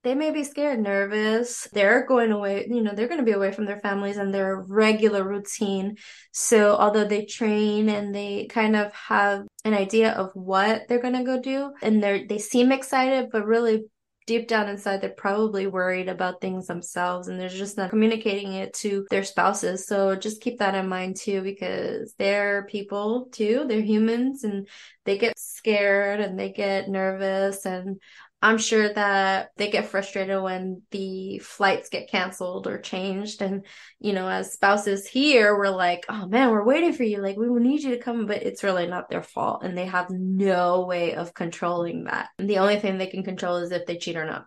[0.09, 1.69] they may be scared, nervous.
[1.71, 4.57] They're going away, you know, they're going to be away from their families and their
[4.57, 5.99] regular routine.
[6.33, 11.19] So, although they train and they kind of have an idea of what they're going
[11.19, 13.85] to go do, and they they seem excited, but really
[14.29, 18.75] deep down inside they're probably worried about things themselves and they're just not communicating it
[18.75, 23.81] to their spouses so just keep that in mind too because they're people too they're
[23.81, 24.69] humans and
[25.07, 27.99] they get scared and they get nervous and
[28.41, 33.43] I'm sure that they get frustrated when the flights get canceled or changed.
[33.43, 33.67] And,
[33.99, 37.19] you know, as spouses here, we're like, oh man, we're waiting for you.
[37.19, 39.65] Like, we will need you to come, but it's really not their fault.
[39.65, 42.29] And they have no way of controlling that.
[42.39, 44.45] And the only thing they can control is if they cheat or not.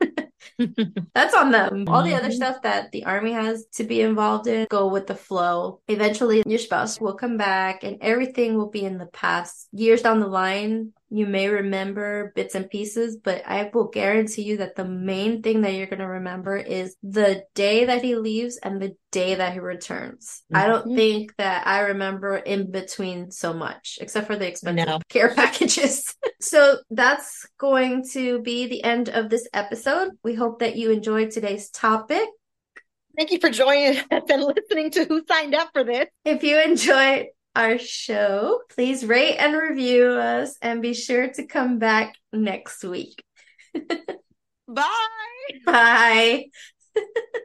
[1.14, 1.84] That's on them.
[1.88, 2.36] All the other mm-hmm.
[2.36, 5.80] stuff that the army has to be involved in, go with the flow.
[5.88, 9.68] Eventually, your spouse will come back and everything will be in the past.
[9.72, 14.56] Years down the line, you may remember bits and pieces, but I will guarantee you
[14.56, 18.56] that the main thing that you're going to remember is the day that he leaves
[18.56, 20.42] and the day that he returns.
[20.52, 20.56] Mm-hmm.
[20.56, 24.98] I don't think that I remember in between so much, except for the expensive no.
[25.08, 26.12] care packages.
[26.40, 30.10] so that's going to be the end of this episode.
[30.24, 32.28] We hope that you enjoyed today's topic.
[33.16, 36.08] Thank you for joining us and listening to who signed up for this.
[36.24, 41.78] If you enjoyed our show, please rate and review us and be sure to come
[41.78, 43.22] back next week.
[44.68, 44.90] Bye.
[45.64, 46.46] Bye.